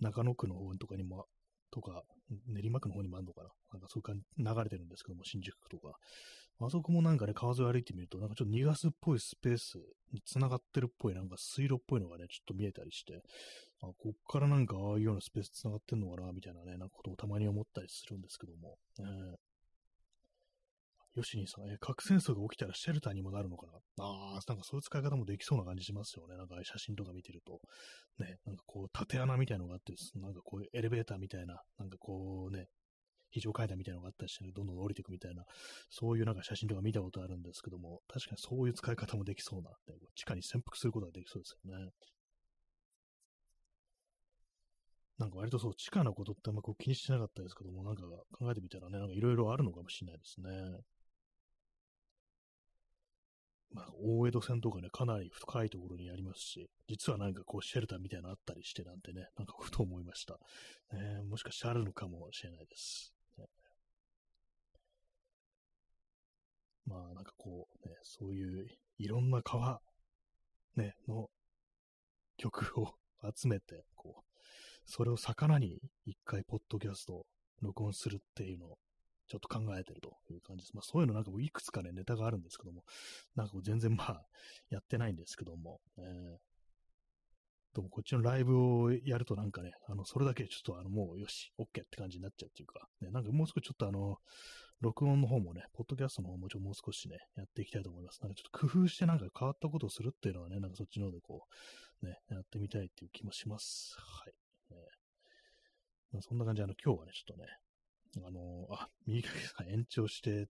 [0.00, 1.26] 中野区の方とかにも、
[1.70, 2.02] とか、
[2.46, 5.98] 練馬区の方にもあるのかななんかそういう感じ、流れてるんですけども、新宿区とか。
[6.58, 9.78] あそこもなんかね、川沿い歩いてみると、なんかちょっと逃がすっぽいスペース
[10.12, 13.22] に繋がってるっぽい、なんか水路っぽいのがね、ちょっと見えたりして、
[13.82, 18.78] あ、こっからなんかああいうようなスペース繋がってんのかな、みたいなね、なんかことをたまに思ったりするんですけども。
[19.00, 19.36] えー
[21.16, 23.66] ヨシニさん、え核戦争が起きたらシェルターにもなるのか
[23.96, 24.04] な？
[24.04, 26.36] ああ、なんかそういう使い方もできそうな感じしますよね。
[26.36, 27.58] なんか写真とか見てると。
[28.18, 32.66] ね、なんかこう、縦穴みたいなのがあって、なんかこういうエレベーターみたいな、なんかこうね、
[33.30, 35.44] 非常階段みたいなのがあったりして、ね、どんどん降りていくみたいな、
[35.90, 39.70] そういうなんか写真とか見たことあるんですけども、確かにそういう使い方もできそうな、
[40.14, 41.90] 地下に潜伏することができそうですよね。
[45.18, 50.50] なんか割とそう、地下のことってあんまこう気にしてなかったですけども、なんか考えてみたらね、なんかいろいろあるのかもしれないですね。
[53.72, 60.38] まあ、大江戸線とかね、かなり深いところにありますし、実はなんかこう、シェルターみたいなのあったりしてなんてね、なんかふと思いました。
[60.92, 63.15] えー、もしかしてあるのかもしれないです。
[66.86, 68.66] まあ、なんかこう、ね、そういう
[68.98, 69.80] いろんな川、
[70.76, 71.28] ね、の
[72.36, 72.94] 曲を
[73.34, 74.22] 集めて、こう、
[74.84, 77.26] それを魚に一回ポッドキャスト
[77.60, 78.78] 録音するっていうのを
[79.28, 80.74] ちょっと考えてるという感じです。
[80.74, 82.84] まあそういうのなんかいくつかね、ネタがあるんですけども、
[83.34, 84.22] なんか全然まあ
[84.70, 94.18] やってないんですけども、えー、でもこっちのライブをやるとなんかね、あの、それだけちょっとあの、もうよし、OK って感じになっちゃうっていうか、ね、なんかもう少しちょっとあの、
[94.80, 98.20] 録音の方もね、ポッドキャストの方もちょもう少しね、やっていきたいと思います。
[98.22, 101.46] なんかちょっと工夫してなんか変わったことをするっていうのはね、なんかそっちの方でこ
[102.02, 103.96] う、ね、やってみたいっていう気もします。
[103.98, 104.74] はい。
[104.74, 104.80] ね
[106.12, 107.48] ま、そんな感じで、あの、今日はね、ちょっとね、
[108.26, 110.48] あの、あ、右掛けさん延長して、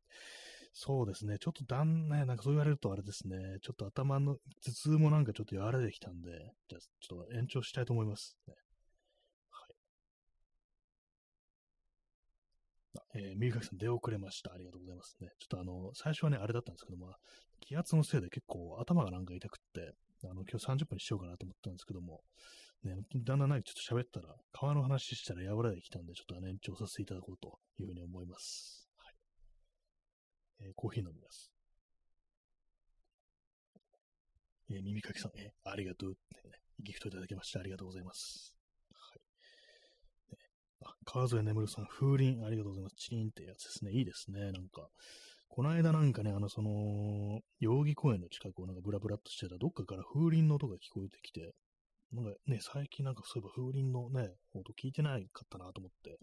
[0.72, 6.30] そうですね、ちょっとだんね、なんかそう言われるとあれですね、ちょっと頭の頭痛もなんかちょっと和らいできたんで、
[6.68, 8.54] じゃあちょっと延長したいと思います、ね。
[9.50, 9.74] はい。
[12.94, 14.52] あえー、右掛けさん出遅れました。
[14.52, 15.28] ありがとうございますね。
[15.38, 17.14] ちょっとあの、最初はね、あれだったんですけども、
[17.60, 22.20] 気圧のせいで結構頭がなんか痛くって、あの、今日30分にしようかなと思ったんですけども、
[22.84, 28.86] ね、だんだんなんかちょっと喋ったら、川の話したら和らいできたんで、ちょっと延長させていただこうというふうに思います。
[28.98, 29.14] はい。
[30.60, 31.50] えー、コーヒー飲みます。
[34.68, 38.55] えー、耳かきさん、えー、ありがとうってね、ギフトいただきましてありがとうございます。
[40.86, 42.96] あ、川添眠さん、風鈴ありがとうございます。
[42.96, 43.92] チーンってやつですね。
[43.92, 44.52] いいですね。
[44.52, 44.88] なんか、
[45.48, 51.54] この間なんかね、あの、その、代々木公園の近くをなんかブラブラっとしてたどっかから風鈴の音が聞こえてきて、
[52.12, 56.18] なんかね、最近なんかそういえば風鈴のね、音聞いてないかったなと思って、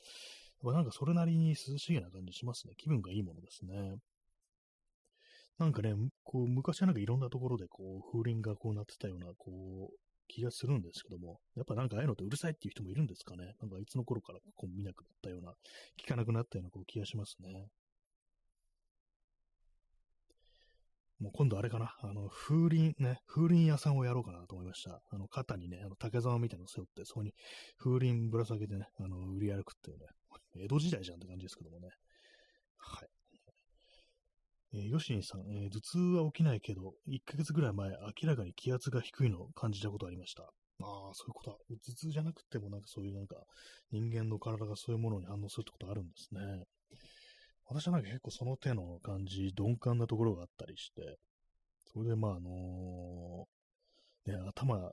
[0.63, 2.73] なんかそれなりに涼しげな感じしますね。
[2.77, 3.97] 気分がいいものですね。
[5.59, 13.55] なんかね、こう、昔はなんかいろんなところでこう、風鈴がこうなってたような、こう、気がするんですけども、やっぱなんかああいうのってうるさいっていう人もいるんですかね？
[13.61, 15.53] なんかいつの頃からこう見なくなったような、
[16.01, 17.67] 聞かなくなったようなこう気がしますね。
[21.19, 25.01] もう今度あれかな、あの、風鈴ね、風鈴屋さんをやろうかなと思いました。
[25.09, 27.33] あの、肩にね、あの、竹沢みたいなのを背負って、そこに
[27.77, 30.07] 風鈴ぶら下げてね、あの、売り歩くっていうね、
[30.57, 31.89] 江戸時代じゃんって感じですけどもね。
[32.77, 33.07] はい。
[34.73, 40.43] えー、ヨシンさん、えー、頭痛は起きないけど、1ヶ月ぐらい前、明らかに気圧が低いのを感じたことありました。
[40.43, 40.47] あ
[40.79, 43.35] あ、そういうことは、頭痛じゃなくてもなんかそういうなんか、
[43.91, 46.41] 人間の体がそういうものに反応するってことあるんですね。
[47.65, 51.17] 私はなんか結構その手の感じ、鈍感なところがあったりして、
[51.85, 54.91] それでまああのー、ね、頭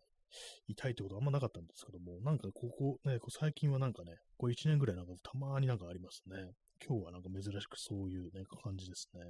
[0.68, 6.52] 痛いってことはあんまなかったんですけども、なんかここ、ね、最近はなんかね、こう1年ぐらいなんかたまになんかありますね。
[6.86, 9.20] 今日はなんか珍しくそういうね、感じですね。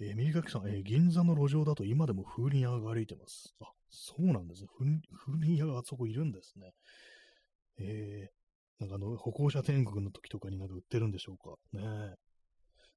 [0.00, 3.54] えー、右書きさん、えー、銀座の路上だと今でも風鈴屋が歩いてます。
[3.60, 4.68] あ、そうなんですね。
[5.14, 6.72] 風鈴屋があそこいるんですね。
[7.78, 11.56] えー、なんかあの、歩行者天国の時とかになんか売ってるんでしょうか。
[11.72, 12.14] ね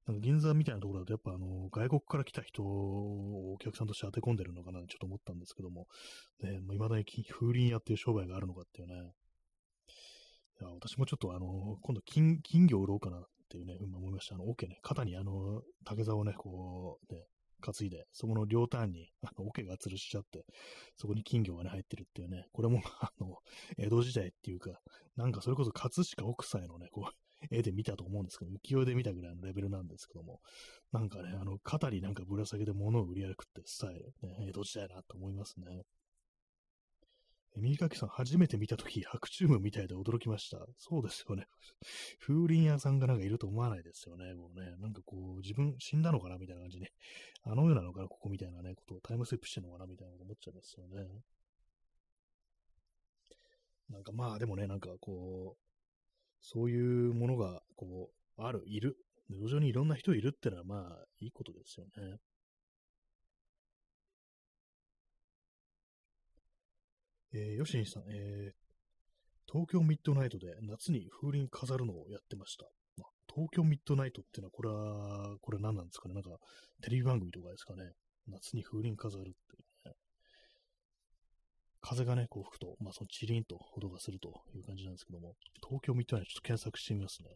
[0.06, 5.86] なんか銀座みたいなところだと、やっぱあの、外国から来た人をお客さんとして当て込んでるのかなちょっと思ったんですけども、
[6.42, 8.94] ね、ま、未だに風鈴屋っていう商売があるのかっていうね。
[10.60, 14.34] いや私もちょっとあの、今度金、金魚売ろうかなっていうね、今思いました。
[14.34, 17.26] あの、桶ね、肩にあの、竹竿をね、こう、ね、
[17.60, 20.44] 担いで、そこの両端に、あの、桶が吊るしちゃって、
[20.96, 23.38] そこに金魚がね、入ってるっていうね、これも、 あの、
[23.78, 24.80] 江戸時代っていうか、
[25.16, 27.14] なんかそれこそ葛飾北斎のね、こう、
[27.50, 30.40] 絵で見たと思うんですけど、浮世絵で見たぐらいのレベルなんですけども、
[30.92, 35.84] なんかね、あの、肩になんかぶら下げて物を売り歩くってスタイル、ね、江戸時代だなと思いますね。
[37.56, 40.58] 右かきさん、初めて見たとき、白チュームみたいで驚きました。
[40.76, 41.46] そうですよね。
[42.20, 44.34] 風鈴屋さんがなんかいると思わないですよね。
[44.34, 46.92] もうね、なんかこう、自分死んだのかなみたいな感じで、
[47.44, 51.08] あの世なのかなここみたいなね、ことをタイムスリップしてるのかなみたいなこと思っちゃいますよね。
[53.90, 55.64] なんかまあ、でもね、なんかこう、
[56.40, 58.96] そういうものが、こう、ある、いる。
[59.30, 62.18] 路上にいろんな人いるってのは、まあ、いいことですよね。
[67.34, 72.64] えー、ヨシンさん、えー、東京ミッドナイトで夏に風鈴飾るのをやってました。
[72.96, 76.30] まあ、東京ミッドナイトってのは、これは、これ何なんですかねなんか、
[76.80, 77.90] テレビ番組とかですかね
[78.28, 79.34] 夏に風鈴飾るってい
[79.84, 79.94] うね。
[81.80, 87.30] 風がね、こう吹くと、まあ、そのチリンと音がするという感じなんですけども、東京ミッドナイトちょっと検索してみますね。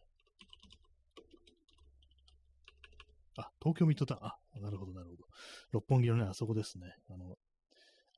[3.37, 5.24] あ、東京ミッドタウン、あ、なるほど、なるほど。
[5.72, 6.87] 六本木のね、あそこですね。
[7.11, 7.37] あの、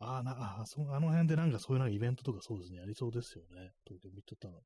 [0.00, 0.32] ああ、な、
[0.62, 3.70] あ、そあの辺でなんかそういうなんかイベントとかそうですね、やりそうですよね。
[3.86, 4.54] 東京ミッドタウン。
[4.54, 4.60] ね、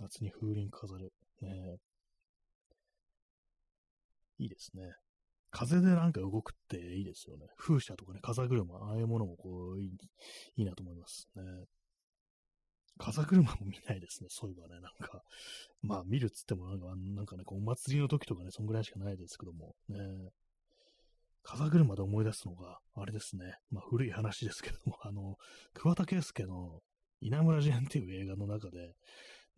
[0.00, 1.12] 夏に風鈴飾る。
[1.40, 1.78] ね。
[4.38, 4.92] いいですね。
[5.52, 7.46] 風でなんか動くっていいですよね。
[7.58, 9.90] 風車とかね、風車、ああいうものもこういい、
[10.56, 11.42] いいなと思いますね。
[12.98, 14.28] 風車も見ないですね。
[14.30, 15.22] そういえばね、なんか、
[15.82, 19.96] まあ見るっつってもなんか、なんかね、お祭りの時とかね、そんぐらいしかないですけども、ね。
[21.42, 23.54] 風車で思い出すのが、あれですね。
[23.70, 25.36] まあ古い話ですけども、 あの、
[25.74, 26.82] 桑田佳祐の
[27.20, 28.94] 稲村ジェンっていう映画の中で、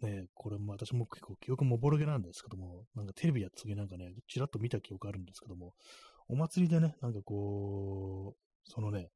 [0.00, 5.74] ね、これも私も結構記憶もぼろげなんですけども、なんかテレビやった時なんかね、ちらっと見た記憶あるんですけども、
[6.28, 9.10] お祭りでね、なんかこう、そのね、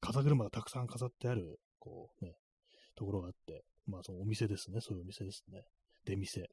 [0.00, 2.34] 風車がたくさん飾ってある、こうね、
[2.94, 5.64] ところがあって、まあそのお店ですね、そういうお店ですね。
[6.04, 6.48] 出店。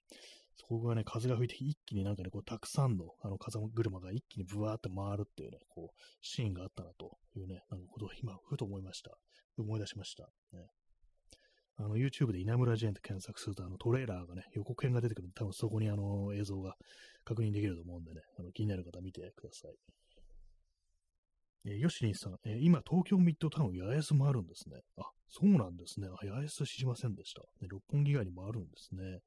[0.58, 9.12] そこがね、風が吹いて一気になんかね、こう、たくさんの、あの、風車が一気にブワーって回るっていうね、こう、シーンがあったなというね、なんかことを今、ふと思いました。
[9.58, 10.30] 思い出しました。
[10.54, 10.68] ね。
[11.78, 16.76] あの、YouTube で稲村ジェーンって検索すると、あの、トレーラーがね、予告編が出てくるんで、多分そこにあの、映像が
[17.26, 19.76] 確認できると思うんでね、あの、気になる方見てください。
[21.68, 24.82] えー、ヨシリンさん、えー、今、東京ミッドタウン、八重洲もあるんですね。
[24.98, 26.08] あ、そうなんですね。
[26.08, 27.42] あ、八重洲知りませんでした。
[27.60, 29.20] ね、六本木以外にもあるんですね。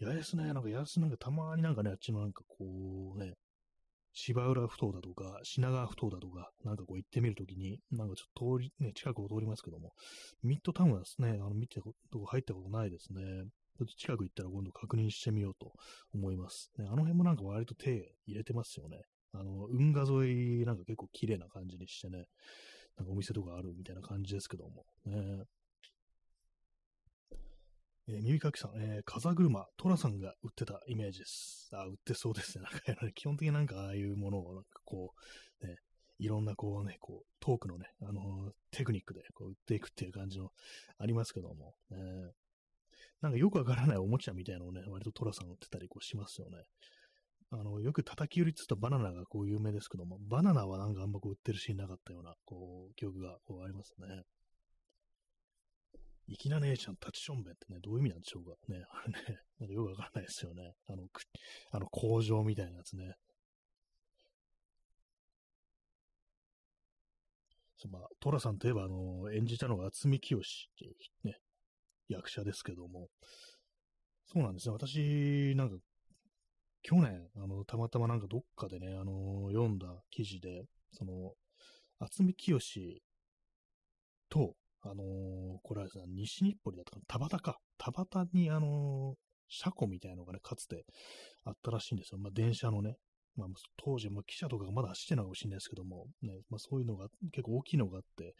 [0.00, 3.34] 八重洲ね、なんか八重洲なんかたまになんかね、あっちのなんかこうね、
[4.12, 9.92] 芝浦ふ頭だとか、品川ふ頭だとか、なんかこう行ってみるときに、なんかちょっと通り、ね、近くを通りますけども、
[10.42, 13.20] ミッドタウンはですね、あの、見てとこ入ったことないですね。
[13.76, 15.72] ちょっと近く行ったら今度確認してみようと
[16.14, 16.70] 思います。
[16.78, 19.02] ね、あの辺もなんか割と手入れてますよね。
[19.32, 22.26] あの、運河沿いなんか結構綺麗な感じにしてね、
[22.96, 25.44] なんかお店とかあるみたいな感じですけども、ね。
[28.06, 31.70] えー、耳かきさん、えー、風車、トラさんが売ってたイメージです。
[31.72, 32.64] あ、売ってそうですね。
[32.86, 35.14] なんか、基本的になんかああいうものを、なんかこ
[35.62, 35.78] う、ね、
[36.18, 40.50] いろんなこうね、こう、トークのね、あのー、テクニックでこう売っていくっていう感じの
[40.98, 41.98] ありますけども、ね、
[43.22, 46.58] なんかよくわからないおもちゃみたいなのをね、割とトラさん売ってたりこうしますよね。
[47.50, 54.24] あの、よく叩き売りっつったバナナがこう有名ですけども、バナナはなんかあんまこう売ってるシーンなかったような、こう、記憶がこうありますね。
[56.26, 58.84] 粋な姉ちゃん、立ちしょんべんってね、どういう意味なんでしょうかね。
[58.90, 60.74] あれね、なんかよくわからないですよね。
[60.86, 61.08] あの、
[61.70, 63.14] あの工場みたいなやつね。
[67.76, 70.42] そうまあ、トラさんといえば、あの、演じたのが渥美清っ
[70.78, 70.94] ていう
[71.24, 71.38] ね、
[72.08, 73.10] 役者ですけども、
[74.26, 74.72] そうなんですね。
[74.72, 75.76] 私、なんか、
[76.82, 81.34] 去年、あの、たまたまなんかどっかでね、あの、読んだ記事で、その、
[82.00, 82.58] 渥美清
[84.28, 84.54] と、
[84.84, 87.58] あのー、これはさ、西日暮里だったかな、田端か。
[87.78, 89.18] 田端に、あのー、
[89.48, 90.84] 車庫みたいなのがね、かつて
[91.44, 92.18] あったらしいんですよ。
[92.18, 92.96] まあ、電車のね。
[93.36, 98.34] まあ、当時、まあ、汽車とかがまだ走ってないかもしれないですけども、ね、まあ、そういうのが結構大きいのがあって、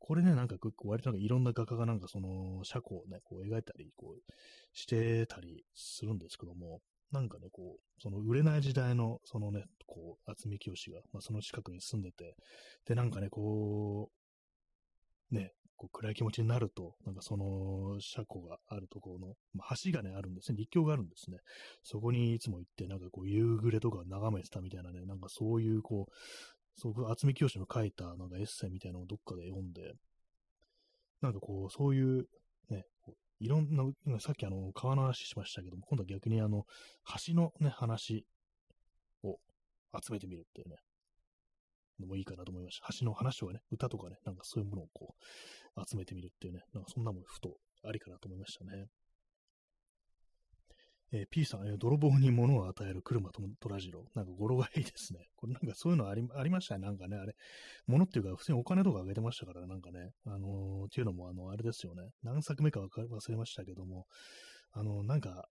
[0.00, 4.32] これね、なんか割となんかいろんな画家がなんかその車庫をね、こう描いたり、こう
[4.72, 6.80] してたりするんですけども、
[7.10, 12.34] なんかね、こう、その売れない時代の、そのね、こう、渥美清が、まあ、その近くに住んでて、
[12.86, 14.10] で、なんかね、こ
[15.30, 20.58] う、ね、こう暗い気持ちになると、なんかその車庫があるところの、まあ、橋がね、あるんですね。
[20.58, 21.38] 立教があるんですね。
[21.82, 26.12] そこにいつも行って、なんかこう、夕暮れとか眺めてたみたいなね、なんかそういう、こう、
[26.76, 29.94] そう、渥美清の書いたなんかエッセイみたいなのをどっかで読んで、
[31.20, 32.26] なんかこう、そういう、
[32.70, 32.84] ね、
[33.40, 33.84] いろんな、
[34.20, 36.66] さっきあの、川の話しましたけども、今度は逆にあの、
[37.26, 38.26] 橋のね、話
[39.22, 39.38] を
[40.02, 40.76] 集めてみるっていうね、
[42.04, 42.88] のもいいかなと思いました。
[42.98, 45.14] 橋の話とかね、歌とかね、なんかそういうものをこ
[45.76, 48.86] う、集めてみるっていうね、なんかそんなもんふとありかなと思いましたね。
[51.12, 54.04] えー、P さん、えー、泥棒に物を与える車と虎次郎。
[54.14, 55.20] なんか語呂がいいですね。
[55.36, 56.86] これなんかそういうのありありましたね。
[56.86, 57.34] なんかね、あれ。
[57.86, 60.10] 物っていうか、普通にお金とかあげてましたから、なんかね。
[60.26, 62.02] あのー、っていうのも、あの、あれですよね。
[62.24, 64.06] 何作目か忘れましたけども、
[64.72, 65.46] あの、なんか、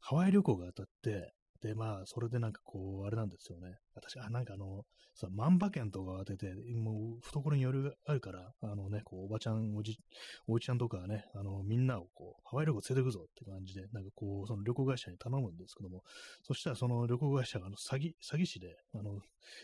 [0.00, 3.76] ハワイ旅行が当たって、で、まあ、それでなんかこう、あれなんですよね。
[3.96, 4.84] 私、あ、なんかあの、
[5.14, 9.98] さ、万馬券とか当てて、もう、懐に余裕があるから、あのね、こう、おばちゃん、おじ、
[10.46, 16.02] おじちゃんとかね、あの、みんなをこう、ハワイ旅行連れてくぞって感じで、なんかこう、その旅行会社に頼むんですけども、
[16.42, 19.18] そしたらその旅行会社が、あの、詐欺、詐欺師で、あの、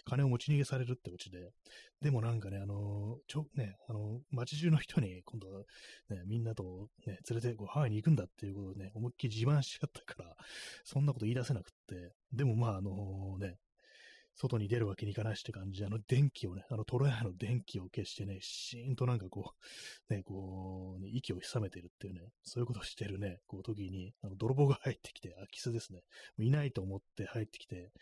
[0.04, 1.50] 金を持ち逃げされるってオチで、
[2.00, 5.48] でもなんかね、あの、ちょ、ね、あの、街中の人に、今度、
[6.08, 10.34] ね、みんなと、ね、連れてこうハワイに行くんだっていうことをね、思いっきり自慢しちゃったから、
[10.84, 13.56] そんなこと言い出せなくって、でもまあ、あのね、
[14.34, 19.52] 外に出るわけにいかないしって感じで、あの電気をね、あのトロヤの電気を消してね、シーンとなんかこ
[20.10, 26.02] う、 ね、こう、ね、息を潜めてるっていうね、そういうことをしてるね、こう時に、あの泥棒が入ってきて、空き巣ですね。
[26.38, 27.92] いないと思って入ってきて、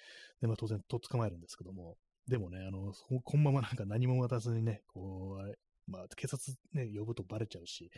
[0.41, 1.97] で、まあ当然とっ捕まえるんですけども、
[2.28, 7.91] でもね、あの、このままなんか何も渡さずにね、こう、あれ、まあ、警察ね、呼ぶとバレちゃうし、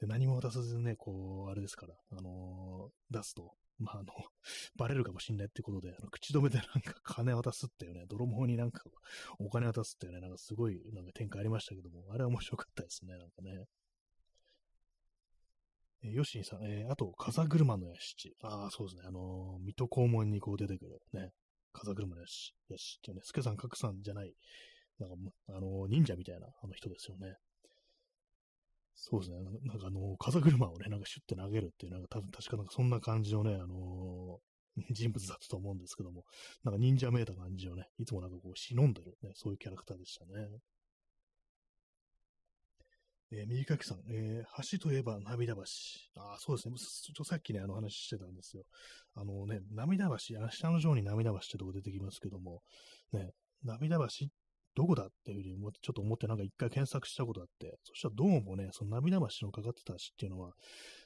[0.00, 4.06] で何も渡さずにね、こう、あれですから、あのー、出すと、まあ、あの、
[4.76, 8.82] バレるかもしんないってことで、あの口止めでなんか金渡すっていうね、泥棒になんか
[9.38, 13.66] お金渡すっていうね、なんかすごいなんか展開ありましたけども、あれは面白かったですね、なんかね。
[16.04, 18.36] えー、ヨシンさん、えー、あと、風車の屋敷。
[18.42, 19.02] ああ、そうですね。
[19.06, 21.32] あのー、水戸黄門にこう出てくるね、
[21.72, 22.54] 風車の屋敷。
[22.68, 24.34] 屋敷っていうね、助さん、格さんじゃない、
[24.98, 25.16] なんか、
[25.48, 27.36] あのー、忍者みたいなあの人ですよね。
[28.94, 29.38] そうですね。
[29.64, 36.24] なんかあの、風車をね、なんかシュッて投げるっていう、なんか多分確かなんかそんな感じのね、あのー、人物だったと思うんですけども、
[36.64, 40.48] なんか忍者めいた感じをね、いつもなんかこう忍んでるね、そういうキャラクターでしたね。
[43.32, 45.62] えー、右書さん、えー、橋といえば涙橋。
[46.16, 46.74] ああ、そうですね。
[46.76, 48.64] ちょさっきね、あの話してたんですよ。
[49.14, 52.62] あのね、涙橋、明日のジョーに涙橋ってとこ出てきますけども、
[53.12, 53.30] ね、
[53.64, 54.08] 涙橋っ
[54.74, 60.52] どこだっていうふうにちょっと思ってなんか一回検索したことあって、そしたらどうもね、その涙橋のかかってた橋っていうのは、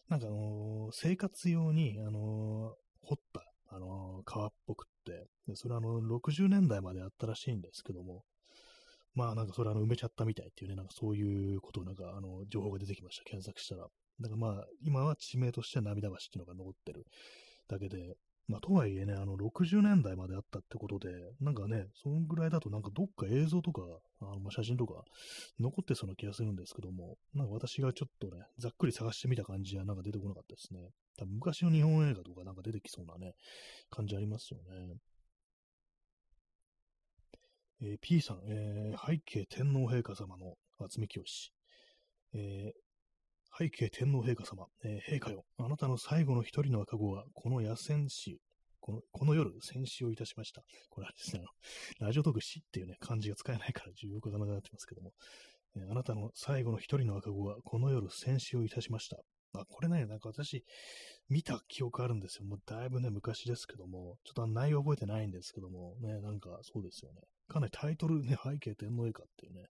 [0.08, 8.24] なんかあのー、生活用に、あのー、掘った、あのー、川っぽくって、でそれはあの、60年代まであったらしいんですけども、
[9.14, 13.82] まあなんかそれあの埋めちゃったみたいっていうね、なんかそういうことなんかあの情報が出てきました、検索したら。
[14.20, 17.04] だからまあ今は地名として涙橋っていうのが残ってる
[17.68, 18.16] だけで、
[18.48, 23.82] まあ、とはいえね、あの、60年代まであったってことで、なんかね、そのぐらいだとなんかどっか映像とか、
[24.22, 25.04] あの、写真とか
[25.60, 30.80] 残ってそうな気がするんですけども、なんか私がちょっとね、ざっくり探してみた感じはなんか出てこなかったですね。
[31.18, 33.34] 多分昔の日本映画とかなんか出てきそうなね、
[33.90, 34.94] 感じありますよね。
[37.82, 41.22] えー、P さん、えー、背景天皇陛下様の渥美清。
[42.32, 42.87] えー、
[43.58, 48.38] 背景天皇陛下様、えー、陛下よ、あなたの最後の一人の赤子は、この野戦死、
[48.78, 50.62] このこの夜、戦死をいたしました。
[50.90, 51.42] これはですね、
[51.98, 55.10] ラジオトーク死っていうね、漢字が使えないから重要化がなくなってますけども、
[55.74, 59.16] えー、あなたの最後の一人の赤子は、この夜、戦死をいたしました。
[59.54, 60.64] あ、これね、なんか私、
[61.28, 62.44] 見た記憶あるんですよ。
[62.44, 67.22] もうだいぶね、昔ですけども、ちょっと内容覚えてないんですけども、ね、なんかそうですよね。
[67.48, 69.64] かなりタイトルね、背景天皇陛下っていうね、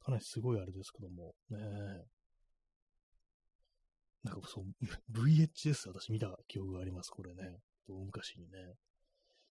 [0.00, 1.58] かなりすごいあれですけども、ね、
[4.24, 4.64] なんかそう、
[5.12, 7.58] VHS 私見た記憶があります、これね。
[7.88, 8.74] 大昔にね。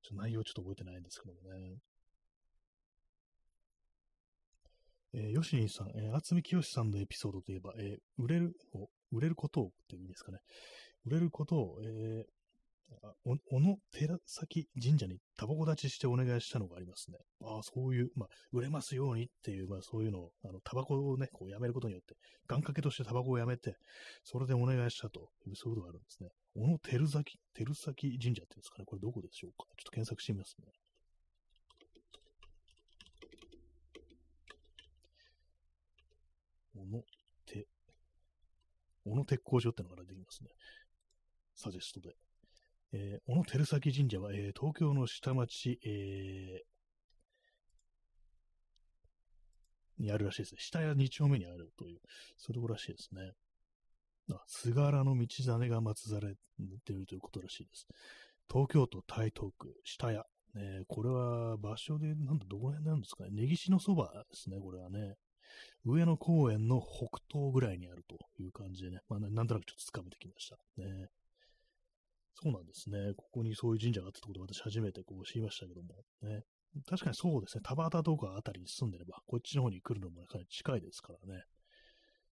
[0.02, 1.78] ちょ内容ちょっと覚えてないんですけどもね。
[5.14, 10.40] えー、ヨシニさん、えー、渥美清さんのエピソードといえば、えー、売れるを、売れることをっていうんですかね。
[11.06, 12.26] 売れることを、えー、
[13.24, 17.18] 小野寺崎神社にタバコ立ちしてお願いしたのがありますね。
[17.42, 22.16] ああ、そういう、まあ、売れますようにっていう、まあ、そういうのを、あの、タバコをね、こうやめることによって、
[22.50, 23.76] 願掛けとしてタバコをやめて、
[24.24, 26.30] それでお願いしたという、そういうことがあるんですね。
[26.54, 28.86] 小野照崎、照崎神社っていうんですかね。
[28.86, 29.66] これどこでしょうか？
[29.78, 30.68] ちょっと検索してみますね。
[36.76, 37.04] 小野
[37.46, 37.68] 手、
[39.06, 40.50] 小野鉄工所ってのが出てきますね。
[41.56, 42.16] サジェストで。
[42.94, 50.60] えー、小野照崎神社は、えー、東京の下町、えー、にあるらしいですね。
[50.60, 52.00] 下屋2丁目にあるという、
[52.38, 53.32] そういうところらしいですね。
[54.34, 56.36] あ、菅原道真が祀られ
[56.86, 57.88] ているということらしいです。
[58.52, 60.26] 東京都台東区下屋。
[60.54, 63.30] ね、これは場所で、なんだ、どこら辺なんですかね。
[63.32, 65.16] 根岸のそばですね、これはね。
[65.86, 70.58] 上野公園の北東ぐらいにあるという感じでね、まあ、なんとなくちょっとつかめてきました。
[70.78, 71.08] ね。
[72.34, 73.14] そうなんですね。
[73.16, 76.44] ここにそういう神社があったってことを私初めてこう知りましたけども、ね。
[76.88, 77.62] 確かにそうですね。
[77.64, 81.44] 田畑とかあたりに住んでれば、こっちの方に来るのもかなり近いですからね。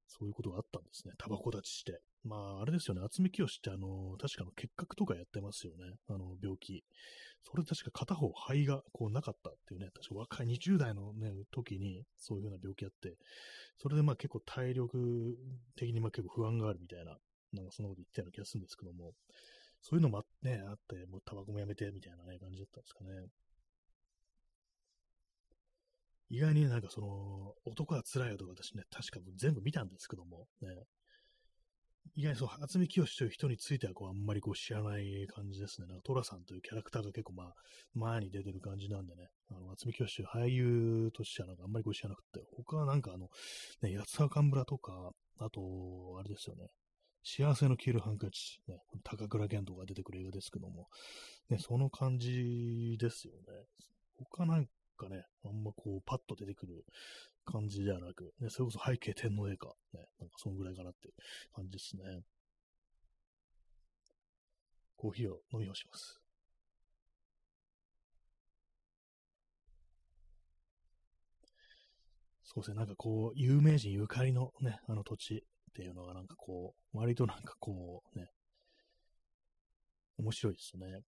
[0.07, 1.15] そういうことがあったんですね。
[1.19, 2.01] タバコ立ちして。
[2.25, 3.03] まあ、あれですよね。
[3.03, 5.97] 渥美清ってあの、確かの結核とかやってますよね。
[6.09, 6.85] あの、病気。
[7.45, 13.17] それ確か片方肺がこうなかったっていうね、確か若い20代のね、時にそういうふうな病気あって、
[13.77, 15.37] それでまあ結構体力
[15.77, 17.17] 的にまあ結構不安があるみたいな、
[17.53, 19.13] なんかそんなこと言ったような気がするんですけども、
[19.81, 23.29] そういうのもね、あって、もうタバコもやめてみたいなね、感じだったんですかね。
[26.31, 30.69] 意外になんかその、男は辛いよとか私ね、確か全部見たんですけども、ね、
[32.17, 35.87] 意外にそう、渥美清という人についてはこうあんまりこう知らない感じですね。
[35.87, 37.55] なんかトラさんというキャラクターが結構まあ、
[37.95, 43.29] 前に出てる感じなんでね、あの、渥美清という俳優としてはなんかあんまりこう知らなくて、他はなんかあの、
[43.83, 45.61] ね、八つ墓村とか、あと、
[46.19, 46.67] あれですよね、
[47.31, 50.89] 幸せの消えるハンカチ、ね、高倉健とか出てくる映画ですけども、
[51.51, 53.67] ね、その感じですよね。
[54.17, 54.67] 他なん
[54.97, 56.87] かね、あんまこう、パッと出てくる
[57.45, 61.11] 感じではなく、ね、それこそ背景天皇陛下、ね、なんかそのぐらいかなって
[61.55, 62.23] 感じですね。
[64.97, 66.19] コーヒーを飲み干します。
[72.43, 78.31] そうですね、なんかこう、有名人ゆかりのね、あの土地っていうのがなんかこう、割となんかこう、ね、
[80.19, 81.01] 面白いですね。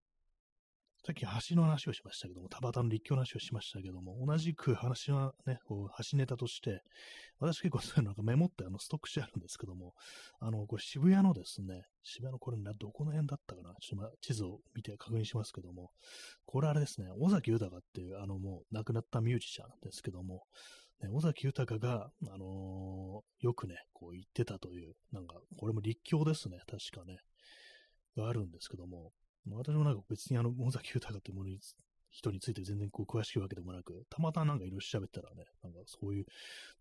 [1.06, 6.82] さっき橋の話をしましたけども、田畑の立教の話をしましたけども、同じく話はね、こう橋ネタとして、
[7.40, 9.94] 私結構そういうのがメモってあのストックしてあるんですけども、
[10.42, 13.74] あの、これ渋谷のですね、渋谷のこれどこの辺だったかな？
[13.80, 15.92] ちょっと地図を見て確認しますけども、
[16.46, 20.44] これあれですね、尾崎豊っていうあのもう亡くなったミュージシャンですけども、
[21.02, 27.20] ね、尾崎豊が、あのー、よくね、こう言ってたという、なんか、これも立教ですね、確かね、
[28.18, 29.12] があるんですけども、
[29.52, 31.60] 私もなんか別にあの、尾崎豊ってものに、
[32.12, 36.26] 人について全然こう詳しいわけでもなく、たまたまなんかいろいろ調べたらね、なんかそういう、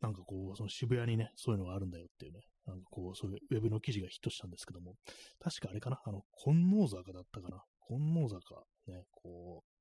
[0.00, 4.94] なんかこう、その渋谷にね、そういうのがあるんだよっていうね、なんかこう、そういうウェブの記事がヒットしたんですけども、
[5.38, 8.40] 確かあれかな、あの、金王坂だったかな、金王坂、
[8.86, 9.77] ね、こう、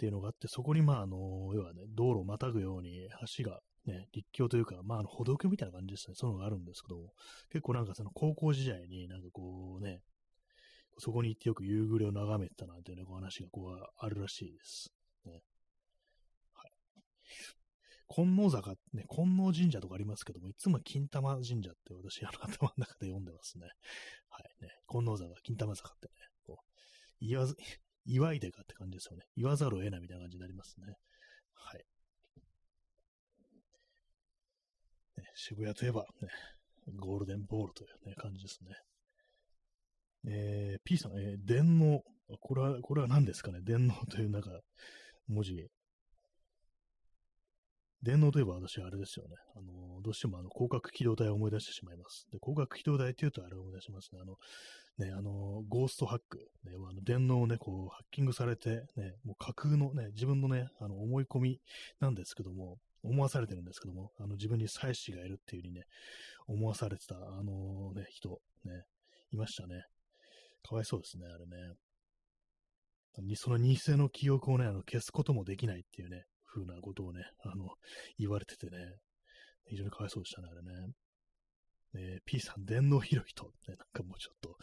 [0.00, 6.14] っていうのがあって、そこにまあ、あの、要はね、道路をまたぐように橋がね、立教というか、まあ、あの歩道橋みたいな感じですね。
[6.16, 7.12] そういうのがあるんですけども、
[7.52, 10.00] 結構なんかその高校時代になんかこうね、
[10.96, 14.90] そこに行ってよく夕暮れを眺めてたなんていうね、こう話がこうあるらしいです。
[15.26, 15.42] ね。
[16.54, 16.72] はい。
[18.08, 23.66] 金王坂、ね、金王神社とかありますけども、いつも金玉神社って私、あの頭の中で読んでますね。
[24.30, 24.64] はい。
[24.64, 24.70] ね。
[24.86, 26.12] 金王坂、金玉坂ってね、
[26.46, 27.54] こう、言わず、
[28.04, 29.24] 祝いでかって感じですよね。
[29.36, 30.94] 言わざるを得ないみたいな感じになりますね。
[31.54, 31.84] はい。
[35.18, 36.28] ね、渋谷といえば、ね、
[36.96, 38.74] ゴールデンボールという、ね、感じですね。
[40.28, 42.02] えー、P さん、えー、電脳。
[42.40, 43.60] これは、これは何ですかね？
[43.62, 44.50] 電脳というなんか、
[45.28, 45.68] 文字。
[48.02, 49.36] 電脳といえば私はあれですよね。
[49.54, 52.26] あの、どうしてもあの、広角機動隊を思い出してしまいます。
[52.32, 54.20] で、広角機動隊っていうとあれを思い出しますね。
[54.22, 54.36] あの、
[55.00, 56.38] ね、あの、ゴーストハック。
[56.64, 61.60] ね、あの電脳をね、こう、ハッキングされて、ね、もう架空のね、自分のね、あの、思い込み
[62.00, 65.86] なんですけども、思わされてるんですけども、あの、自分に妻子がいるっていう風にね、
[66.46, 68.84] 思わされてた、あのね、人、ね、
[69.32, 69.84] いましたね。
[70.62, 71.74] かわいそうですね、あれね。
[73.36, 77.70] その偽の記憶をね、あの消すこともできないっていうね、風なことをね、あの、
[78.18, 78.76] 言われててね、
[79.66, 80.92] 非常にかわいそうでしたね、あれね。
[81.94, 84.56] ね P さん、電脳広い人、ね、なんかもうちょっと、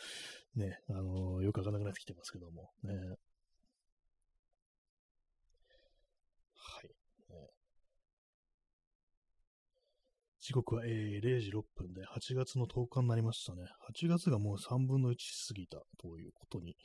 [0.56, 2.94] ね、あのー、よくわからなくなってきてますけども、ね。
[6.56, 6.88] はい。
[6.88, 7.50] ね、
[10.40, 13.64] 時刻は、えー、0時6分で、8月の10日になりましたね。
[13.94, 15.16] 8月がもう3分の1
[15.50, 16.78] 過ぎたということに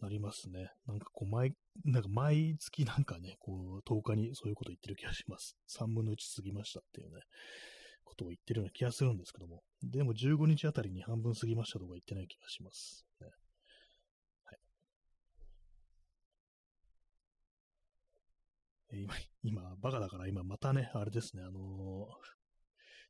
[0.00, 0.70] なりますね。
[0.86, 1.54] なんかこう、毎、
[1.84, 5.56] なんか毎月なんかね、こう、10日にそういうこと言ってる気がします。
[5.68, 7.22] 3分の1過ぎましたっていうね、
[8.04, 9.62] ことを言ってるような気がするんですけども。
[9.82, 13.06] でも15日あたりに半分過ぎましたとか言ってない気がします。
[13.20, 13.28] ね、
[14.44, 14.58] はい。
[19.02, 21.60] 今、今、バカだから今またね、あれですね、あのー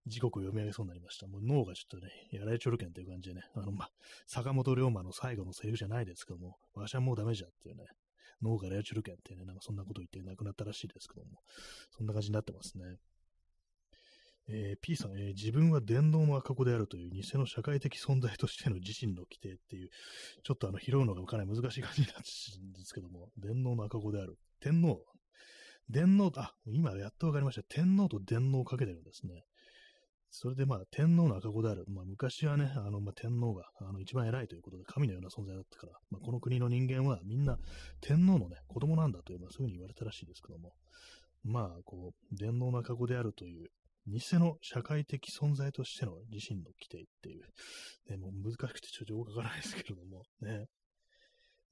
[0.06, 1.26] 時刻を読み上げそうになりました。
[1.26, 3.88] もう脳がちょっとね、やられちょるけんという感じでね、あの、ま、
[4.26, 7.84] 坂本龍馬の最後のセリフじゃないですけども、わしはもうダメじゃっていうね、
[8.42, 11.40] 脳がやられちょるけんっていうね、なんかそんなこと言って亡くなったらしいですけども、
[11.90, 12.96] そんな感じになってますね。
[14.52, 19.90] えー、P さん、えー、自分は電脳の赤子であるという偽の社会的存在としての自身の規定っていう、
[20.42, 22.24] ちょっとあの拾うのがかなり難しい感じなんで
[22.84, 24.36] すけども、電脳の赤子である。
[24.60, 25.04] 天皇
[25.88, 27.62] 電脳、あ、今やっとわかりました。
[27.68, 29.44] 天皇と電脳をかけてるんですね。
[30.30, 31.84] それでまあ、天皇の赤子である。
[31.88, 37.58] まあ、昔はね、あの、まあ、天皇が、あの、一番偉いということで、神のような存在だったから、まあ、この国の人間はみんな
[38.00, 40.74] 天皇のね、子供なんだという、まあ、そういうふうに言われたらしいですけども、
[41.42, 43.70] まあ、こう、電脳の赤子であるという、
[44.10, 47.44] 偽の社会的存在としての自身の規定っていう、
[48.10, 50.66] ね、もう難しくてちょっとよくわからないですけれども、ね。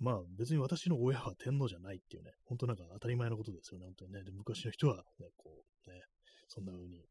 [0.00, 4.22] まあ別に私の親は天皇じゃないっていうね、本当なんか当たり前のことですよね、本当にね。
[4.22, 5.50] で昔の人はね、こ
[5.86, 6.00] うね、
[6.46, 7.02] そんな風に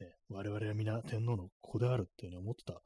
[0.00, 2.80] ね、我々は皆天皇の子であるっていうふうに思ってた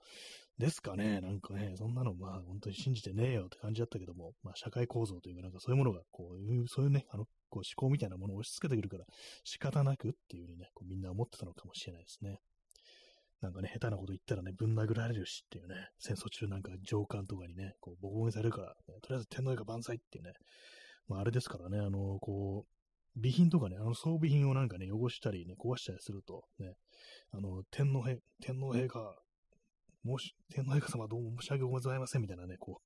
[0.58, 1.20] ですかね。
[1.20, 9.04] なんかね、そんなのまあ本当に信じてねえよって感じだったけども、まあ社会構造というかなんかそういうものがこういう、そういうね、あの、こう思考みたいなものを押し付けてくるから
[9.44, 12.38] 仕方なくっていうふうにね、こうみんな思ってたのかもしれないですね。
[13.42, 20.32] なんかね、下手なこと言ったらね、ぶん殴られるしっていうね、戦争中なんか上官とかにね、こうボコボコにされるから、ね、とりあえず天皇陛下万歳っていうね、
[21.08, 26.74] まああれですからね、あの、こう、備品とかね、あの装備品をなんかね、汚したりね、壊したりすると、ね、
[27.32, 29.14] あの、天皇陛、天皇陛下、
[30.04, 32.80] もし、天皇陛下様どうも申し訳ございませんみたいなね、こ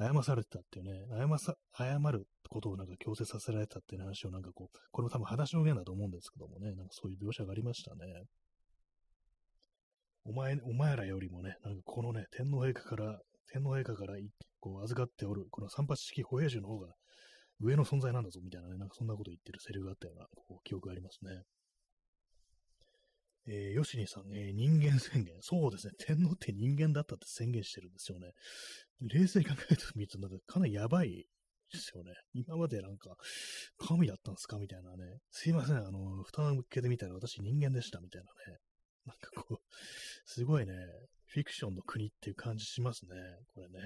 [0.00, 8.24] う、謝されてたっていうね、謝さ、謝ることをなんか強制させられたっていう話をなんかこう、これも多分話の源だと思うんですけどもね、なんかそういう描写がありましたね。
[10.24, 13.20] お前、お前らよりもね、なんかこのね、天皇陛下から、
[13.52, 14.14] 天皇陛下から
[14.58, 16.88] こう預かっておる、この三八式歩兵種の方が
[17.60, 21.42] 上の存在なんだぞ、みたいなね、なんかそんなこと言ってるセリフがあったような、こう記憶がありますね。
[23.48, 25.36] えー、吉ニさん、え、人間宣言。
[25.40, 25.92] そうですね。
[25.98, 28.32] 天皇って人間だったって宣言してるんですよね。
[29.00, 31.26] 冷静に考えてみると、なんかかなりやばい
[31.72, 32.12] ですよね。
[32.34, 33.16] 今までなんか、
[33.78, 35.18] 神だったんですかみたいなね。
[35.30, 38.58] すいません、あの、蓋を向けてみたら私人間でした、みたいなね。
[39.06, 39.58] なんかこう、
[40.24, 40.74] すごいね、
[41.26, 43.14] フィクションの国っていう感じしますね。
[43.54, 43.80] これね。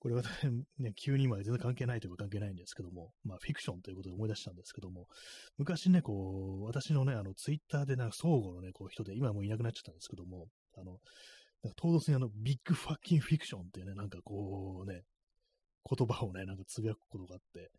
[0.00, 0.22] これは
[0.78, 5.06] ね、急に今全然関係ないといえば関係ないんですけども、まあフィクションということで思い出したんですけども、
[5.58, 10.98] 昔ね、こう、私のね、あの、ツイッターでなんか相互のね、こう人で、今もういなくなっちゃったんですけども、あの、
[11.62, 15.02] なんか唐突にあの、 big fuckin' fiction っていうね、なんかこうね、
[15.84, 17.70] 言葉をね、なんかつぶやくことがあって、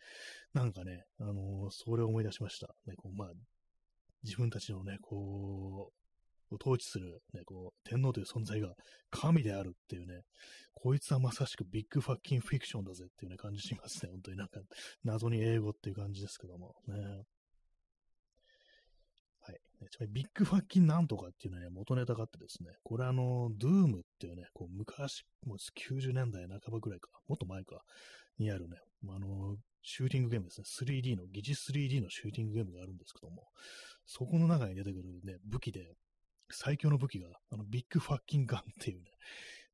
[0.53, 2.67] なんかね、あのー、それを思い出しました。
[2.85, 3.29] ね、こう、まあ、
[4.23, 6.00] 自分たちのね、こう
[6.55, 8.73] う、統治する、ね、こう、天皇という存在が
[9.09, 10.21] 神であるっていうね、
[10.73, 14.11] こいつはまさしく big fuckin' fiction だぜっていうね、感じしますね。
[14.11, 14.61] 本当になんか、
[15.03, 16.95] 謎に英語っていう感じですけども、ね。
[19.41, 19.61] はい。
[19.89, 27.83] ちなみに Big Fucking なんとかっていうのは、ね、元ネタがあってですね、これあの、ドゥームっていうね、こう昔、もう90年代半ばぐらいか、もっと前か、
[28.37, 28.77] にあるね、
[29.07, 30.65] あの、シューティングゲームですね。
[30.67, 33.47] 3D の、疑似 3D のシューティングゲームがあるんですけども、
[34.05, 35.95] そこの中に出てくるね、武器で、
[36.51, 39.05] 最強の武器が、あの、 Big Fucking Gun っていうね、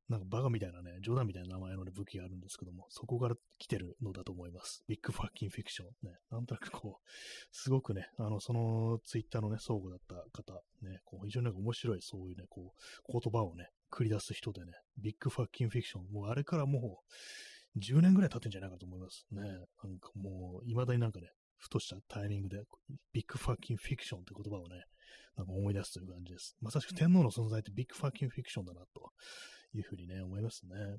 [0.10, 4.84] なんかバカみたいなね、冗談みたいな名前の、ね、武器があるんですけども、そこから来てるのだと思います。
[4.88, 5.88] Big Fucking Fiction。
[6.08, 7.10] ね、なんとなくこう、
[7.52, 16.06] すごくね、あの、そのツイッターのね、相互だった方、ね、こう非常になんか面白いそういうね、こう、言葉をね、繰り出す人でね、 Big Fucking Fiction。
[16.14, 17.02] もうあれからも
[17.76, 19.42] う、10年ぐらい経ってんじゃないかと思いますね。
[19.42, 22.64] なんかもう、未だになんかね、ふとしたタイミングで、
[23.12, 24.86] Big Fucking Fiction って言葉をね、
[25.36, 26.56] なんか思い出すという感じです。
[26.62, 29.12] まさしく天皇の存在って Big Fucking Fiction だな、と
[29.74, 30.98] いうふうにね、思いますね。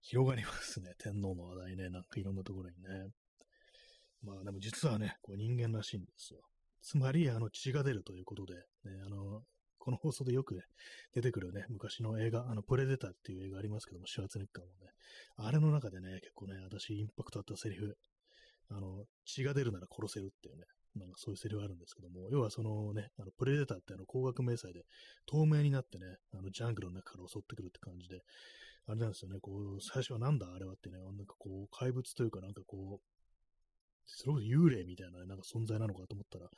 [0.00, 3.10] 広がりますね、天皇の話題ね、なんかいろんなところにね。
[4.22, 6.40] まあでも実はね、こう人間らしいんですよ。
[6.82, 8.62] つまり、あの、血が出るということで、ね、
[9.04, 9.42] あの、
[9.78, 10.62] この放送でよく、ね、
[11.14, 14.92] 出てくるね、昔の映画、あの、プレデターっていう映画ありますけども、シュワツネッカーもね、
[15.36, 17.96] あれの中でね、結構ね、私、インパクトあったセリフ、
[18.70, 20.64] あの、血が出るなら殺せるっていうね、
[20.98, 24.84] なんかそういうセリフがあるんですけども、要はそのね、あのプレデターってあの高額迷彩で
[25.26, 28.22] 透明になってね、あのジャングルの中から襲ってくるって感じで、
[28.86, 33.18] あれなんですよね、こう、最初はなんだあれはってね、なんかこう、怪物というかなんかこう、
[34.06, 36.48] すごく幽霊みたいな、なんか存在なのかと思ったら、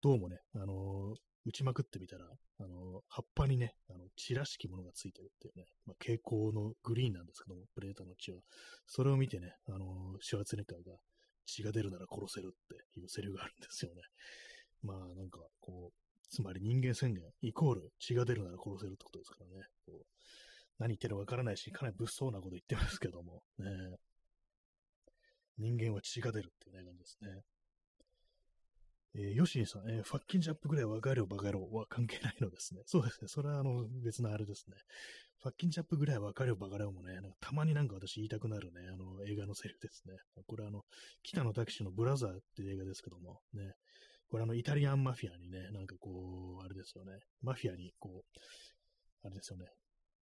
[0.00, 2.26] どうもね、あのー、打ちまくってみたら、
[2.60, 8.38] あのー、葉っぱにね、あの血らしきものがついてるっていうね、まあ、蛍光のグリーンなんですけども、プレーターの血は。
[8.86, 10.96] それを見てね、あのー、シュワツネカーが、
[11.46, 14.02] 血が出るなら殺せるっていうセリフがあるんですよね。
[14.82, 19.66] まあなんかこう、つまり人間宣言イコール血が出るなら殺せるってことですからね。
[19.86, 20.06] こう
[20.78, 23.66] 何言ってるかわからないし、かなり物騒なこと言ってますけども、ね。
[25.58, 27.42] 人間は血が出るっていうね、感じですね。
[29.14, 32.82] えー、ヨシンさん、えー、ファッキンジャップぐらいわかるよ、バカ野郎は関係ないのですね。
[32.86, 33.28] そうですね。
[33.28, 34.76] それは、あの、別のあれですね。
[35.42, 40.16] ファッキンジャップぐらいわかるよ、バカ野郎もね、なんかたまになんか私言いたくなるね、あの、映画のセリフですね。
[40.46, 40.84] これあの、
[41.22, 43.74] 北野武のブラザーっていう映画ですけども、ね。
[44.28, 47.18] これあの、イタリアンマフィアにね、なんかこう、あれですよね。
[47.42, 49.66] マフィアに、こう、あれですよね。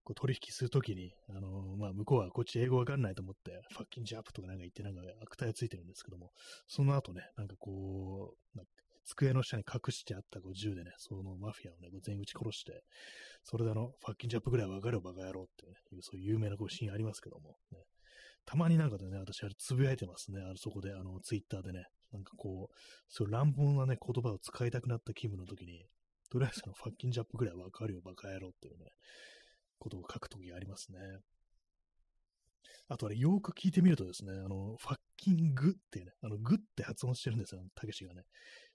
[0.09, 6.31] こう取引するときに、あのー、まあ、向こうはこっち英語わかんないと思って、ファッキンジャップとかなんか言って、なんか悪態ついてるんですけども、
[6.67, 8.61] その後ね、なんかこう、
[9.05, 12.85] 机の下に隠してあったこう銃でね、そのマフィアをね、全員撃ち殺して、
[13.45, 17.79] それであの、ファッキンジャップぐらいわかるバカ野郎っていうね、そういう有名なこうシーンありますけども、ね、
[18.47, 22.75] たまになんかでね、私あれつぶやいてますね、あそこで、あの、ツイッターでね、なんかこう、
[23.11, 25.85] そういう乱暴なね、言葉を使いたくなった気分の時に、
[26.31, 28.87] とりあえずあの、ファッキンジャップぐらいわかるよ、バカ野郎っていうね、
[29.79, 30.99] ことを書くときありますね。
[32.89, 38.22] あとあれ、よく聞いてみるとですね、あの、ファッキングっていうね、あの、グって発音してるんですよ、たけしがね。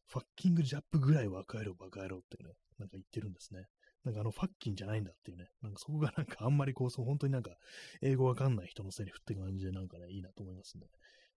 [0.08, 3.66] ファッキングジャップぐらい若えろ、バカ野郎ってね、なんか言ってるんですね。
[4.04, 7.56] なんかあの、ファッキンじゃないんだっていうね、なんかそこがなんかあんまりこう、そう本当になんか、
[8.02, 10.88] 英語わかんない人のセリフって感じでなんかね、いいなと思いますね。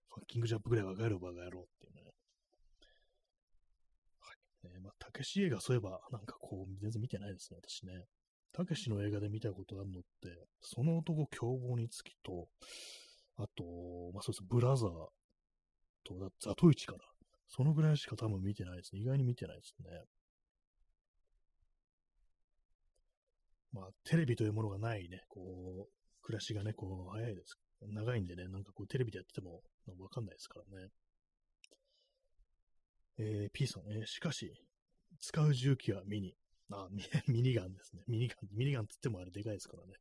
[0.09, 2.01] ファッキングジャップぐらい若えろ、バカ野郎っていうね。
[4.19, 4.33] は
[4.69, 4.73] い。
[4.73, 8.05] ねま、たけし映画そういえば、なんかこう、全然見てないですね、私ね。
[8.53, 12.47] たけしの映画で見たことあるのって、その男凶暴につきと、
[13.37, 14.89] あと、まあそうです、ブラザー
[16.03, 16.99] と、ザトイチかな。
[17.49, 19.01] そのぐらいしか多分見てないですね。
[19.01, 20.03] 意外に見てないですね。
[23.71, 27.57] まあ、テレビというものがないね、こう、暮らしがね、こう、早いです。
[27.81, 29.61] 長いんでね、なんかこう、テレビでやってても、
[29.99, 30.89] わかんないですからね。
[33.19, 34.51] えー、P さん、えー、しかし、
[35.19, 36.35] 使う重機はミニ。
[36.71, 36.89] あ、
[37.27, 38.03] ミニガンですね。
[38.07, 39.93] ミニガン、ミニガンつってもあれでかいですからね。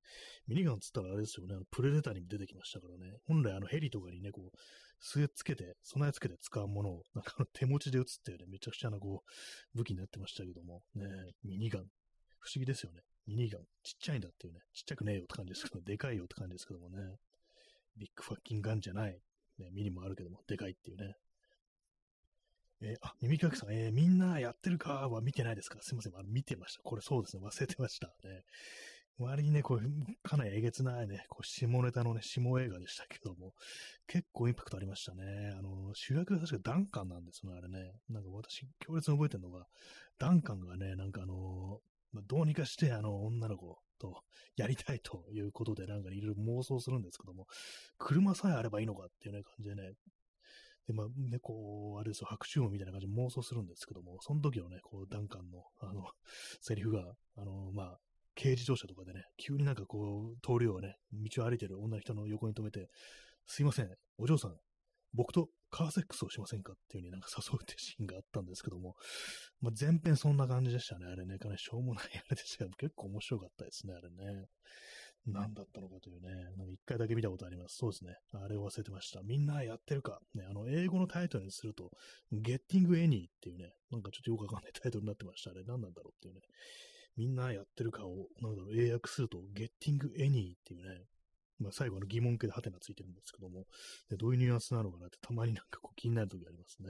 [0.46, 1.54] ミニガンつったらあれですよね。
[1.54, 3.18] あのプレデターにも出てきましたからね。
[3.24, 4.58] 本来あのヘリとかにね、こう、
[5.00, 11.06] 据え付けて、備え付けて使うものを、なんか手持ちで撃つっていうね、めちゃくちゃなこう、武器になってましたけども、ね、
[11.44, 11.84] ミニガン。
[12.40, 13.02] 不思議ですよね。
[13.26, 13.62] ミニガン。
[13.82, 14.60] ちっちゃいんだっていうね。
[14.72, 16.98] ちっちゃくねえよって感じですけど、でかいよって感じですけどもね。
[17.96, 19.20] ビッグファッキンガンじゃない。
[19.58, 21.16] ね、ミニもあるけども、でかいっていうね。
[22.82, 25.78] えー、あ、耳かきさん、えー、みんなやってるかは見てないですか？
[25.80, 26.82] すいません、あ見てました。
[26.82, 28.42] これそうですね、忘れてましたね。
[29.18, 29.80] 割にね、こう、
[30.22, 33.54] かなりえげつないね、こう、下ネタのね、下映画でしたけども、
[34.06, 35.54] 結構インパクトありましたね。
[35.58, 37.92] あの、主役が確かダンカンなんですね、あれね。
[38.10, 39.64] なんか私、強烈に覚えてるのが、
[40.18, 41.80] ダンカンがね、なんかあの、
[42.12, 44.20] ま、どうにかして、あの、女の子と
[44.54, 47.46] やりたいということで、なんかいろいろ妄想するんですけども、
[47.96, 49.92] 車さえあればいいのかっていうね、感じでね、
[50.87, 56.05] で、まあ、ね、こう、あれですよ、白昼夢みたいな感じで妄想するんですけども、その時のね、こう、ダンカンの、あの、
[56.61, 58.01] セリフが、あの、まあ、
[58.37, 62.89] 軽自動車とかでね、急になんかこう、通りをね、道を歩いてる女の人の横に止めて、
[63.47, 64.59] すいません、お嬢さん、
[65.14, 68.95] 僕とカーセックスをしませんかっていう風になんか誘うってシーンがあったんですけども、
[69.61, 71.07] まあ、前編そんな感じでしたね。
[71.07, 74.47] あれね、かなりしょうもないあれでしたけど、結構面白かったですね、あれね。
[75.26, 77.76] 何だったのかというね、なんか一回だけ見たことあります。
[77.78, 78.16] そうですね。
[78.32, 79.22] あれを忘れてました。
[79.22, 80.20] みんなやってるか。
[80.34, 81.90] ね、あの、英語のタイトルにすると、
[82.32, 85.50] Getting Any っていうね、なんかちょっとよくわかんない タイトルになってました。
[85.50, 86.40] あれ何なんだろうっていうね。
[87.16, 91.06] みんなやってるかを、なんだろう、英訳すると、Getting Any っていうね、
[91.58, 93.66] まあ、最後の疑問形でハテナついてるんですけども、
[94.10, 96.88] でどういうニュアンスなのかなってたまになんかこう気になるときありますね。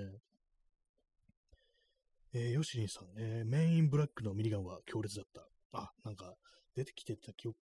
[2.32, 5.48] えー、ヨシリンさん、えー、メインブラックのミニガンは強烈だった。
[5.72, 6.34] あ、なんか、
[6.76, 7.54] 出てきてた気を、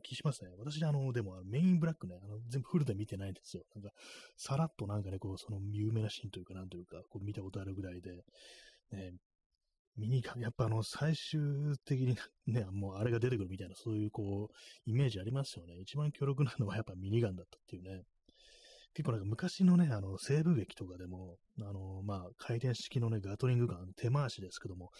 [0.00, 0.50] 気しますね。
[0.56, 3.64] 私、あの、でも、メインブラックね、あの、全部フルで見てないんですよ。
[3.74, 3.90] なんか、
[4.36, 8.12] さらっとなんかね、こう、その有名なシーンというか、なんというか、こう見たことあるぐらいで、
[8.92, 9.14] ね、
[9.96, 11.40] ミニガン、やっぱあの、最終
[11.84, 12.16] 的に
[12.46, 14.54] ね、もうあれが出てくるみたいな、そういうこう、
[14.86, 15.78] イメージありますよね。
[15.80, 18.02] 一番強力なのはやっぱミニガンだったっていうね。
[18.94, 24.90] 結構なんか昔のね、あの、西部劇とかでも、あの、まあ、回転式のね、ガトリングガン、手回しですけども、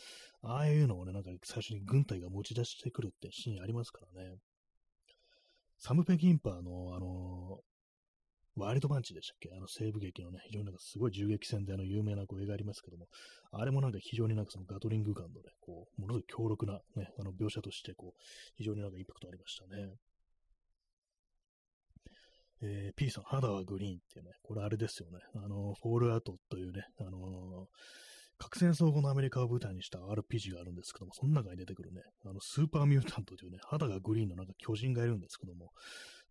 [0.42, 4.36] ああいうのをね、なんか最初に軍隊が持ち出してくるってシーンありますからね。
[5.78, 7.60] サム・ペキンパーの、あの、
[8.56, 9.50] ワイルドパンチでしたっけ？
[9.56, 13.06] あの西部劇のね、非常になんかすごい銃撃戦であの有名なこう映画ありますけども、
[13.52, 18.20] あれもなんか非常になんかそのガトリングガンのね、こう、ものすごい強力なね、あの描写として、こう、
[18.56, 19.94] 非常になんかインパクトありましたね。
[22.62, 25.18] えー、P さん、肌はグリーンっていうね、これあれですよね。
[25.34, 27.64] あの、フォールアウトというね、あのー、
[28.38, 35.72] 核戦争後のアメリカを舞台にした RPG があるんですけども、その中に出てくるね、あの、スーパーミュータントというね、肌がグリーンのなんか巨人がいるんですけども、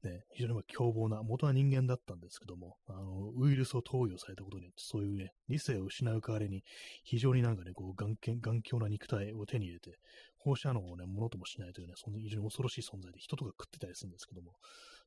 [0.03, 6.63] ね、非常に凶暴な、元は人間だったんですけども、あの、ウイルスを投与されたことによって、そういうね、理性を失う代わりに、
[7.03, 9.99] 非常になんかね、こう、眼眼強な肉体を手に入れて、
[10.37, 14.53] 放射能をね、ものともしないというね、そんな非常に恐ろしい存在で人とか食ってたりするんですけども、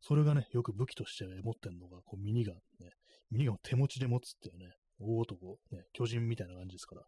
[0.03, 2.91] それがね、よく武器として持ってんのが、こうミニガン、ね、
[3.31, 7.03] ミニガンを手持ちで持つっていうね、大男、ね、巨人みたいな感じですから、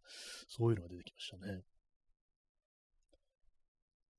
[0.49, 1.63] そういうのが出てきましたね。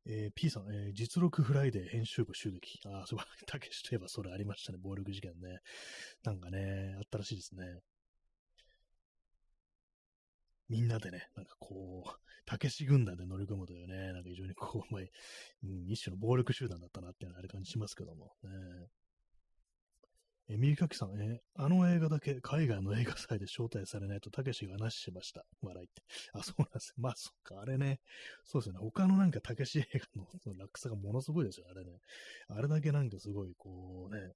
[0.08, 2.80] えー、P さん、えー、実録フライデー編集部襲撃。
[2.86, 4.78] ああ、そう、たけしといえばそれありましたね。
[4.78, 5.60] 暴力事件ね。
[6.24, 7.64] なんかね、あったらしいですね。
[10.70, 18.50] みんなでね、なんかこう、たけし軍団で乗り込むというね、なんか非常にこう、まあ、うん、一種の暴力集団だったなっていうのはあれ感じしますけども、ね。
[20.48, 25.44] え、右かきさん、えあの映画だけ海外の映画祭で招待されないと、たけしが話しました。
[25.62, 26.04] 笑いって。
[26.34, 28.00] あ、そうなんですまあ、そっか、あれね。
[28.44, 28.80] そうですよね。
[28.80, 31.94] 他のなんかたけし映画のその落差がものすごいですよ、あれね。
[32.50, 34.34] あれだけなんかすごい、こうね。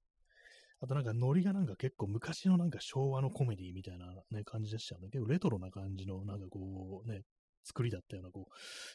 [0.82, 5.08] あとなんかノリがなんか結構昔のなんか昭和のコメディみたいなね、感じでしたよね。
[5.10, 7.22] 結構レトロな感じのなんかこうね、
[7.64, 8.52] 作りだったようなこう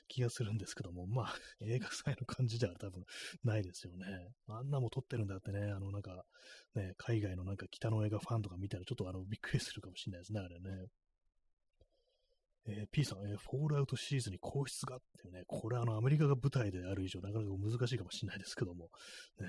[0.07, 3.03] 気がするんですけども、まあ、映画祭の感じでは多分
[3.43, 4.05] ないですよね。
[4.47, 6.23] あんなも撮ってるんだってね、あのなんか
[6.73, 10.88] ね、海外のなんか北の映画ファンとか見たらちょっとあのびっくりするかもしれないですね、あれね。
[12.67, 18.89] えー、P さん、えー、フォールアウトシリーズに皇室がっていうね、これあのアメリカが舞台である以上なかなか難しいかもしれないですけども、
[19.39, 19.47] ね、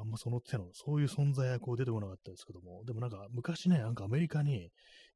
[0.00, 4.70] あんまその手の、そういう存在はこう出てこなかったですけども、でもなんか昔ね、なんかアメリカに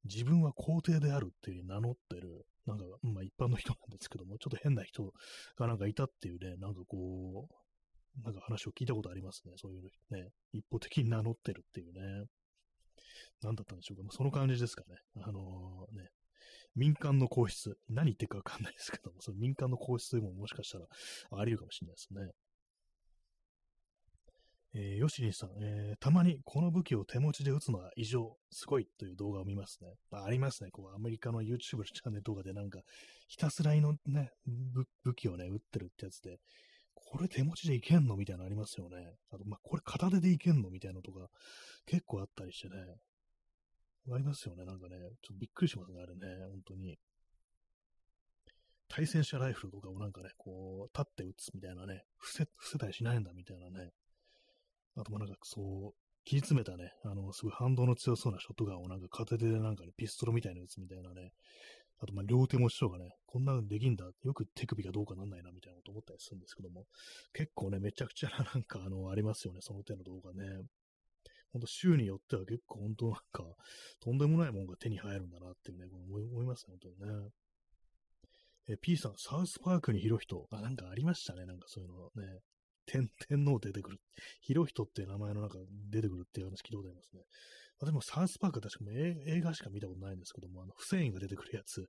[0.04, 5.12] 自分は皇帝であるっていう名乗ってるなんか、まあ一般の人なんですけども、ちょっと変な人
[5.58, 9.52] がなんかいたっていうね、なんかこう、なんか話を聞いたことありますね。
[9.56, 12.26] そういうね、一方的に名乗ってるっていうね。
[13.42, 14.04] 何だったんでしょうか。
[14.04, 14.96] ま、その感じですかね。
[15.22, 16.08] あのー、ね、
[16.74, 17.76] 民間の皇室。
[17.88, 22.32] 何言ってるかわかんないですけども、その民間の皇室というのももしかしたらあり得るかもしれないですね。
[24.76, 29.94] えー、ヨシリンさん、えー、たまにこの武器を手持ちで撃つのは異常、すごいという動画を見ますね。
[30.10, 30.70] あありますね。
[30.72, 32.80] こう、アメリカの YouTube のチャンネル動画でなんか、
[33.28, 34.32] ひたすらいのね、
[35.04, 36.40] 武器をね、撃ってるってやつで、
[36.94, 39.14] これ手持ちでいけんのみたいなのありますよね。
[39.30, 41.28] あと、まあ、これ片手でいけんのみたいなのとか、
[41.86, 42.74] 結構あったりしてね。
[44.12, 44.64] ありますよね。
[44.64, 46.98] なんかね、ちょっとびっくりしますね、あれね、本当に。
[48.88, 53.92] 対戦車ライフルとかをなんかね、こう、立って撃つみたいなね、伏せ、伏せたりしないんだみたいなね、
[54.96, 61.32] あともなんかそう、切り詰めたね、あの、すごい反動の強そうなショットガンをなんか片手でなんかね、ピストルみたいに撃つみたいなね、
[62.00, 66.86] あとまあ両手持ちとかね、こんなのできんだ、よく手首がどうかなんないなみたいなこと思ったりするんですけども、
[67.32, 70.62] 結構ね、めちゃくちゃななんかあの、ありますよね、その手の動画ね。
[71.52, 73.44] ほんと週によっては結構本当なんか、
[74.00, 77.30] とんでもないもんが手に入るんだなっていうね、思い思いますね、本当にね。
[78.68, 82.40] え、P さん、サウスパークに広い人、あ、なんかありましたね、なんかそういうのね。
[82.86, 84.00] 天 天皇出てくる。
[84.40, 85.58] ヒロヒトっていう名前の中
[85.90, 87.22] 出てくるっていう話聞いたことありますね。
[87.80, 91.86] 私もサウスパークは確か映画しか見たことないんですけども、あの、フセインが出てくるやつ、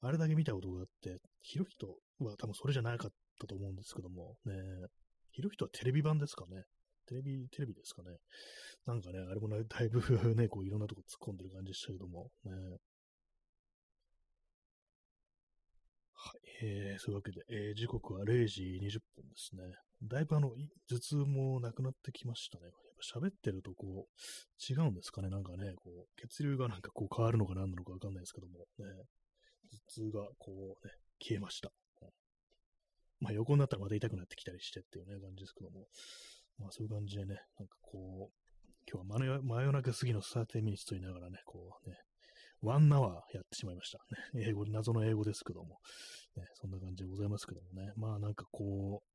[0.00, 4.54] あれだけ見たことがあって、ヒロヒトは多分それじゃなかったと思うんですけども、ね、
[5.30, 6.64] ヒロヒトはテレビ版ですかね。
[7.06, 8.16] テレビ、テレビですかね。
[8.86, 12.52] なんかね、あれもだいぶね、こういろんなとこ突っ込んでる感じでしたけども、ね。
[16.14, 19.62] はい、えー、そういうわけで、えー、時刻は0時20分ですね。
[20.02, 20.50] だいぶあの、
[20.88, 22.64] 頭痛もなくなってきましたね。
[22.64, 22.72] やっ
[23.12, 25.30] ぱ喋ってるとこう、違うんですかね。
[25.30, 28.84] なんかね、こう、血流がなんかこう変わるのか何なのかわかんないですけども、ね、
[29.70, 31.72] 頭痛がこうね、消えました。
[33.22, 35.86] まあ横になったらまた痛くなってきたりしてっていうね、感じですけども、
[36.58, 38.42] まあそういう感じでね、なんかこう、
[38.90, 41.96] 今日は真夜中過ぎのスターテミニッツと言いながらね、こうね、
[42.62, 43.98] ワンナワーやってしまいました。
[44.38, 45.78] ね、英語、謎の英語ですけども、
[46.36, 47.92] ね、そんな感じでございますけどもね。
[47.96, 49.08] まあなんかこう、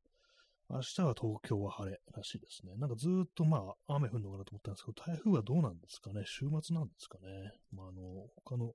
[0.69, 2.75] 明日は東京は晴れらしいですね。
[2.75, 6.23] なんかずっとまあ雨降るのかなと思ったんですけど、台風はどうなんですかね？
[6.25, 7.27] 週末なんですかね？
[7.71, 8.01] まああの、
[8.43, 8.73] 他の、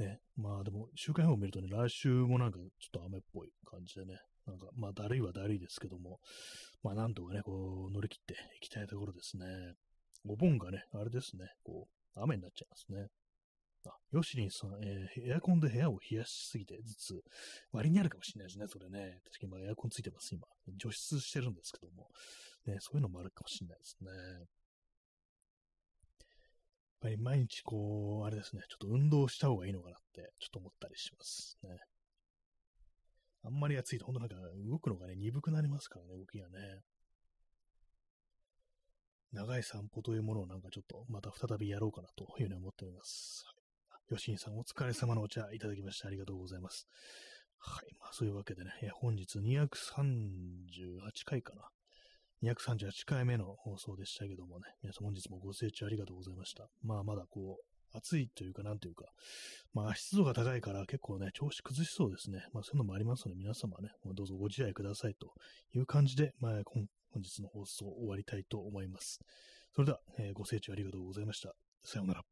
[0.00, 6.18] ね、まあでも週間予報を見るとね、来週もなんかちょっと雨っぽい感じでね、なんかまあだるいはだるいですけども、
[6.82, 9.46] まあなんとかね、こう乗り切っていきたいところですね。
[10.26, 11.86] お盆がね、あれですね、こ
[12.16, 13.06] う、雨になっちゃいますね。
[13.90, 17.22] あ、ヨシリンさん、えー、エアコンで部屋を冷やしすぎて頭痛。
[17.72, 19.20] 割にあるかもしれないですね、それね。
[19.24, 20.46] 確かに今エアコンついてます、今。
[20.76, 22.08] 除湿してるんですけども。
[22.66, 24.10] ね、そういうのもあるかもしれないですね。
[24.10, 24.46] やっ
[27.00, 31.70] ぱり毎日こう、あれですね、ちょっと運動した方がいいのかなって、ちょっと思ったりしますね。
[33.44, 34.36] あんまり暑いと、ほんとなんか
[34.70, 36.82] 動くのがね、鈍くなりますからね、動きがね。
[39.32, 43.42] 長い散歩というものをなんかちょっとまた再びやろうかなというふうに思っております。
[43.46, 43.61] はい
[44.16, 46.86] 吉井さん、お疲れ様のお茶いただきましてありがとうございます。
[47.58, 47.94] はい。
[48.00, 51.62] まあ、そういうわけでね、本日238回かな。
[52.42, 56.68] 238回目の放送でしたけどもね、皆さん本日もご清聴ありがとうございました。
[56.82, 59.06] まあ、まだこう、暑いというか、なんというか、
[59.74, 62.44] まあ、湿度が高いから結構ね、調子崩しそうですね。
[62.52, 65.32] まあ、そういうのもありますので、皆様ね、どうぞご自愛くださいと
[65.74, 69.20] いう感じで、まあ、本日の放送終わりたいと思います。
[69.74, 71.54] それでは、えー、ご清聴ありがとうございました。
[71.84, 72.31] さようなら。